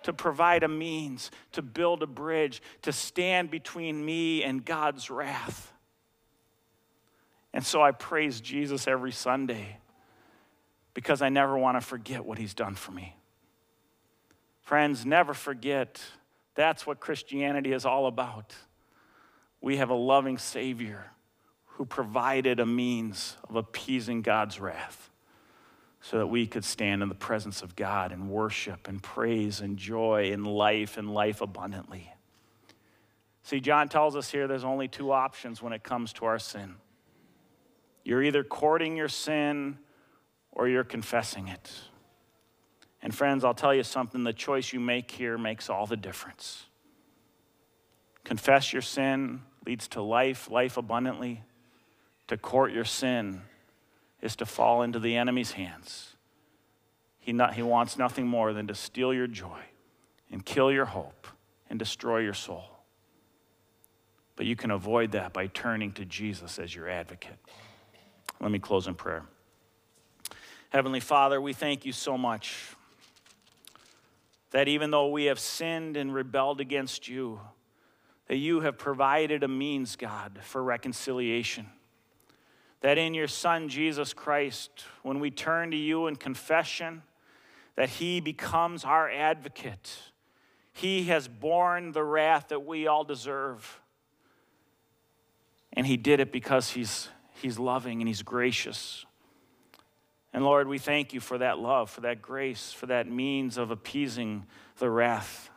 to 0.05 0.13
provide 0.13 0.63
a 0.63 0.69
means, 0.69 1.33
to 1.51 1.63
build 1.63 2.05
a 2.05 2.07
bridge, 2.07 2.63
to 2.83 2.93
stand 2.93 3.51
between 3.51 4.05
me 4.05 4.45
and 4.45 4.65
God's 4.65 5.11
wrath. 5.11 5.73
And 7.53 7.65
so 7.65 7.83
I 7.83 7.91
praise 7.91 8.41
Jesus 8.41 8.87
every 8.87 9.13
Sunday 9.13 9.79
because 10.95 11.23
I 11.23 11.29
never 11.29 11.59
want 11.59 11.81
to 11.81 11.81
forget 11.81 12.25
what 12.25 12.39
he's 12.39 12.55
done 12.55 12.75
for 12.75 12.93
me. 12.93 13.17
Friends, 14.63 15.05
never 15.05 15.35
forget 15.35 16.01
that's 16.55 16.87
what 16.87 17.01
Christianity 17.01 17.73
is 17.73 17.85
all 17.85 18.07
about. 18.07 18.55
We 19.61 19.77
have 19.79 19.91
a 19.91 19.95
loving 19.95 20.39
Savior 20.39 21.11
who 21.67 21.85
provided 21.85 22.61
a 22.61 22.67
means 22.67 23.37
of 23.49 23.57
appeasing 23.57 24.23
God's 24.23 24.61
wrath 24.61 25.11
so 26.01 26.19
that 26.19 26.27
we 26.29 26.47
could 26.47 26.65
stand 26.65 27.03
in 27.03 27.09
the 27.09 27.15
presence 27.15 27.63
of 27.63 27.77
God 27.77 28.13
and 28.13 28.31
worship 28.31 28.89
and 28.89 29.03
praise 29.03 29.61
and 29.61 29.77
joy 29.77 30.33
and 30.33 30.47
life 30.47 30.97
and 30.97 31.13
life 31.13 31.41
abundantly. 31.41 32.13
See, 33.43 33.61
John 33.61 33.89
tells 33.89 34.17
us 34.17 34.31
here 34.31 34.47
there's 34.47 34.65
only 34.65 34.89
two 34.89 35.13
options 35.13 35.63
when 35.63 35.73
it 35.73 35.83
comes 35.83 36.13
to 36.15 36.27
our 36.27 36.39
sin. 36.39 36.77
You're 38.05 38.23
either 38.23 38.43
courting 38.43 38.97
your 38.97 39.09
sin 39.09 39.79
or 40.53 40.69
you're 40.69 40.85
confessing 40.85 41.49
it. 41.49 41.71
And 43.03 43.15
friends, 43.15 43.45
I'll 43.45 43.55
tell 43.55 43.75
you 43.75 43.83
something 43.83 44.25
the 44.25 44.33
choice 44.33 44.73
you 44.73 44.81
make 44.81 45.11
here 45.11 45.39
makes 45.39 45.71
all 45.71 45.87
the 45.87 45.97
difference. 45.97 46.65
Confess 48.25 48.73
your 48.73 48.83
sin 48.83 49.43
leads 49.67 49.89
to 49.89 50.03
life, 50.03 50.51
life 50.51 50.77
abundantly. 50.77 51.43
To 52.29 52.37
court 52.37 52.73
your 52.73 52.85
sin 52.85 53.43
is 54.21 54.37
to 54.37 54.47
fall 54.47 54.83
into 54.83 54.99
the 54.99 55.17
enemy's 55.17 55.53
hands. 55.53 56.15
He, 57.19 57.33
not, 57.33 57.55
he 57.55 57.63
wants 57.63 57.99
nothing 57.99 58.27
more 58.27 58.53
than 58.53 58.67
to 58.69 58.75
steal 58.75 59.13
your 59.13 59.27
joy 59.27 59.61
and 60.31 60.45
kill 60.45 60.71
your 60.71 60.87
hope 60.87 61.27
and 61.69 61.79
destroy 61.79 62.19
your 62.19 62.35
soul. 62.35 62.65
But 64.37 64.47
you 64.47 64.57
can 64.57 64.71
avoid 64.71 65.13
that 65.13 65.33
by 65.33 65.49
turning 65.49 65.93
to 65.93 66.05
Jesus 66.05 66.59
as 66.59 66.75
your 66.75 66.89
advocate. 66.89 67.37
Let 68.41 68.51
me 68.51 68.59
close 68.59 68.87
in 68.87 68.95
prayer. 68.95 69.25
Heavenly 70.71 71.01
Father, 71.01 71.41
we 71.41 71.53
thank 71.53 71.85
you 71.85 71.93
so 71.93 72.17
much 72.17 72.75
that 74.51 74.67
even 74.67 74.91
though 74.91 75.09
we 75.09 75.25
have 75.25 75.39
sinned 75.39 75.97
and 75.97 76.15
rebelled 76.15 76.61
against 76.61 77.09
you, 77.09 77.41
that 78.29 78.37
you 78.37 78.61
have 78.61 78.79
provided 78.79 79.43
a 79.43 79.49
means, 79.49 79.97
God, 79.97 80.39
for 80.43 80.63
reconciliation. 80.63 81.67
That 82.81 82.97
in 82.97 83.13
your 83.13 83.29
Son, 83.29 83.69
Jesus 83.69 84.15
Christ, 84.15 84.85
when 85.03 85.21
we 85.21 85.31
turn 85.31 85.71
to 85.73 85.77
you 85.77 86.07
in 86.07 86.17
confession, 86.17 87.03
that 87.77 87.91
he 87.91 88.21
becomes 88.21 88.85
our 88.85 89.11
advocate. 89.11 89.99
He 90.73 91.05
has 91.05 91.29
borne 91.29 91.93
the 91.93 92.05
wrath 92.05 92.49
that 92.49 92.65
we 92.65 92.87
all 92.87 93.05
deserve. 93.05 93.81
And 95.73 95.87
he 95.87 95.97
did 95.97 96.21
it 96.21 96.33
because 96.33 96.71
he's 96.71 97.09
He's 97.41 97.59
loving 97.59 98.01
and 98.01 98.09
He's 98.09 98.23
gracious. 98.23 99.05
And 100.33 100.45
Lord, 100.45 100.69
we 100.69 100.79
thank 100.79 101.13
you 101.13 101.21
for 101.21 101.39
that 101.39 101.59
love, 101.59 101.91
for 101.91 102.03
that 102.03 102.23
grace, 102.23 102.73
for 102.73 102.87
that 102.87 103.09
means 103.09 103.59
of 103.59 103.71
appeasing 103.71 104.47
the 104.79 104.89
wrath 104.89 105.51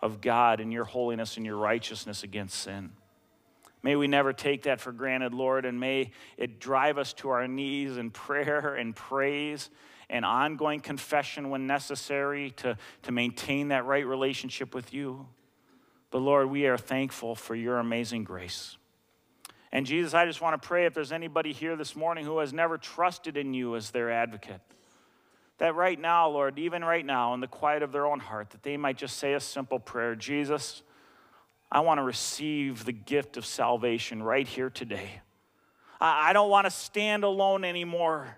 of 0.00 0.20
God 0.20 0.60
and 0.60 0.72
your 0.72 0.84
holiness 0.84 1.36
and 1.36 1.44
your 1.44 1.56
righteousness 1.56 2.22
against 2.22 2.58
sin. 2.60 2.92
May 3.82 3.96
we 3.96 4.06
never 4.06 4.32
take 4.32 4.64
that 4.64 4.80
for 4.80 4.92
granted, 4.92 5.34
Lord, 5.34 5.64
and 5.64 5.78
may 5.78 6.10
it 6.36 6.60
drive 6.60 6.98
us 6.98 7.12
to 7.14 7.28
our 7.28 7.46
knees 7.46 7.96
in 7.96 8.10
prayer 8.10 8.74
and 8.74 8.94
praise 8.94 9.70
and 10.08 10.24
ongoing 10.24 10.80
confession 10.80 11.50
when 11.50 11.66
necessary 11.66 12.50
to, 12.52 12.76
to 13.02 13.12
maintain 13.12 13.68
that 13.68 13.84
right 13.84 14.06
relationship 14.06 14.74
with 14.74 14.92
you. 14.94 15.26
But 16.10 16.18
Lord, 16.18 16.48
we 16.48 16.66
are 16.66 16.78
thankful 16.78 17.34
for 17.34 17.54
your 17.54 17.78
amazing 17.78 18.24
grace. 18.24 18.76
And 19.72 19.84
Jesus, 19.84 20.14
I 20.14 20.26
just 20.26 20.40
want 20.40 20.60
to 20.60 20.66
pray 20.66 20.86
if 20.86 20.94
there's 20.94 21.12
anybody 21.12 21.52
here 21.52 21.76
this 21.76 21.96
morning 21.96 22.24
who 22.24 22.38
has 22.38 22.52
never 22.52 22.78
trusted 22.78 23.36
in 23.36 23.52
you 23.52 23.76
as 23.76 23.90
their 23.90 24.10
advocate, 24.10 24.60
that 25.58 25.74
right 25.74 25.98
now, 25.98 26.28
Lord, 26.28 26.58
even 26.58 26.84
right 26.84 27.04
now, 27.04 27.34
in 27.34 27.40
the 27.40 27.46
quiet 27.46 27.82
of 27.82 27.92
their 27.92 28.06
own 28.06 28.20
heart, 28.20 28.50
that 28.50 28.62
they 28.62 28.76
might 28.76 28.96
just 28.96 29.16
say 29.18 29.34
a 29.34 29.40
simple 29.40 29.78
prayer 29.78 30.14
Jesus, 30.14 30.82
I 31.70 31.80
want 31.80 31.98
to 31.98 32.02
receive 32.02 32.84
the 32.84 32.92
gift 32.92 33.36
of 33.36 33.44
salvation 33.44 34.22
right 34.22 34.46
here 34.46 34.70
today. 34.70 35.20
I 36.00 36.32
don't 36.32 36.50
want 36.50 36.66
to 36.66 36.70
stand 36.70 37.24
alone 37.24 37.64
anymore 37.64 38.36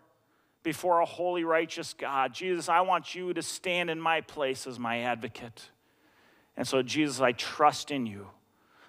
before 0.62 1.00
a 1.00 1.04
holy, 1.04 1.44
righteous 1.44 1.92
God. 1.92 2.32
Jesus, 2.32 2.68
I 2.68 2.82
want 2.82 3.14
you 3.14 3.32
to 3.34 3.42
stand 3.42 3.90
in 3.90 4.00
my 4.00 4.20
place 4.20 4.66
as 4.66 4.78
my 4.78 5.00
advocate. 5.00 5.70
And 6.56 6.66
so, 6.66 6.82
Jesus, 6.82 7.20
I 7.20 7.32
trust 7.32 7.90
in 7.90 8.06
you. 8.06 8.28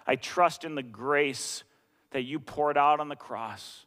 I 0.06 0.16
trust 0.16 0.64
in 0.66 0.76
the 0.76 0.84
grace 0.84 1.64
that 2.12 2.24
you 2.24 2.40
poured 2.40 2.78
out 2.78 3.00
on 3.00 3.08
the 3.10 3.16
cross. 3.16 3.86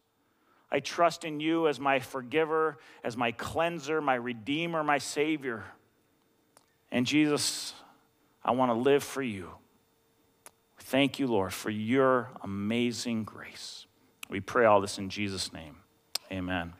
I 0.70 0.81
trust 0.81 1.25
in 1.25 1.41
you 1.41 1.68
as 1.68 1.79
my 1.79 1.99
forgiver, 1.99 2.79
as 3.05 3.16
my 3.16 3.33
cleanser, 3.33 4.01
my 4.01 4.14
redeemer, 4.14 4.83
my 4.83 4.99
savior. 4.99 5.64
And 6.91 7.07
Jesus, 7.07 7.75
I 8.45 8.53
want 8.53 8.70
to 8.70 8.75
live 8.75 9.03
for 9.05 9.23
you. 9.23 9.51
Thank 10.79 11.18
you, 11.18 11.27
Lord, 11.27 11.53
for 11.53 11.70
your 11.70 12.31
amazing 12.43 13.25
grace. 13.25 13.87
We 14.29 14.41
pray 14.41 14.64
all 14.64 14.81
this 14.81 14.99
in 14.99 15.11
Jesus' 15.11 15.53
name. 15.53 15.77
Amen. 16.31 16.73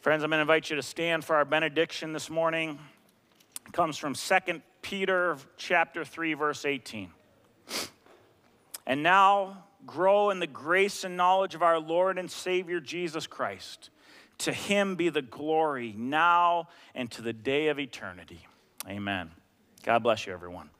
Friends, 0.00 0.22
I'm 0.22 0.30
going 0.30 0.38
to 0.38 0.42
invite 0.42 0.68
you 0.68 0.76
to 0.76 0.82
stand 0.82 1.24
for 1.24 1.36
our 1.36 1.44
benediction 1.44 2.12
this 2.12 2.28
morning. 2.28 2.78
It 3.66 3.72
comes 3.72 3.96
from 3.96 4.14
2 4.14 4.60
Peter 4.82 5.38
chapter 5.56 6.04
3 6.04 6.34
verse 6.34 6.64
18. 6.64 7.10
And 8.86 9.02
now 9.02 9.64
grow 9.86 10.30
in 10.30 10.38
the 10.38 10.46
grace 10.46 11.04
and 11.04 11.16
knowledge 11.16 11.54
of 11.54 11.62
our 11.62 11.78
Lord 11.78 12.18
and 12.18 12.30
Savior 12.30 12.80
Jesus 12.80 13.26
Christ. 13.26 13.90
To 14.38 14.52
him 14.52 14.96
be 14.96 15.08
the 15.08 15.22
glory 15.22 15.94
now 15.96 16.68
and 16.94 17.10
to 17.12 17.22
the 17.22 17.32
day 17.32 17.68
of 17.68 17.78
eternity. 17.78 18.46
Amen. 18.88 19.30
God 19.84 20.02
bless 20.02 20.26
you, 20.26 20.32
everyone. 20.32 20.70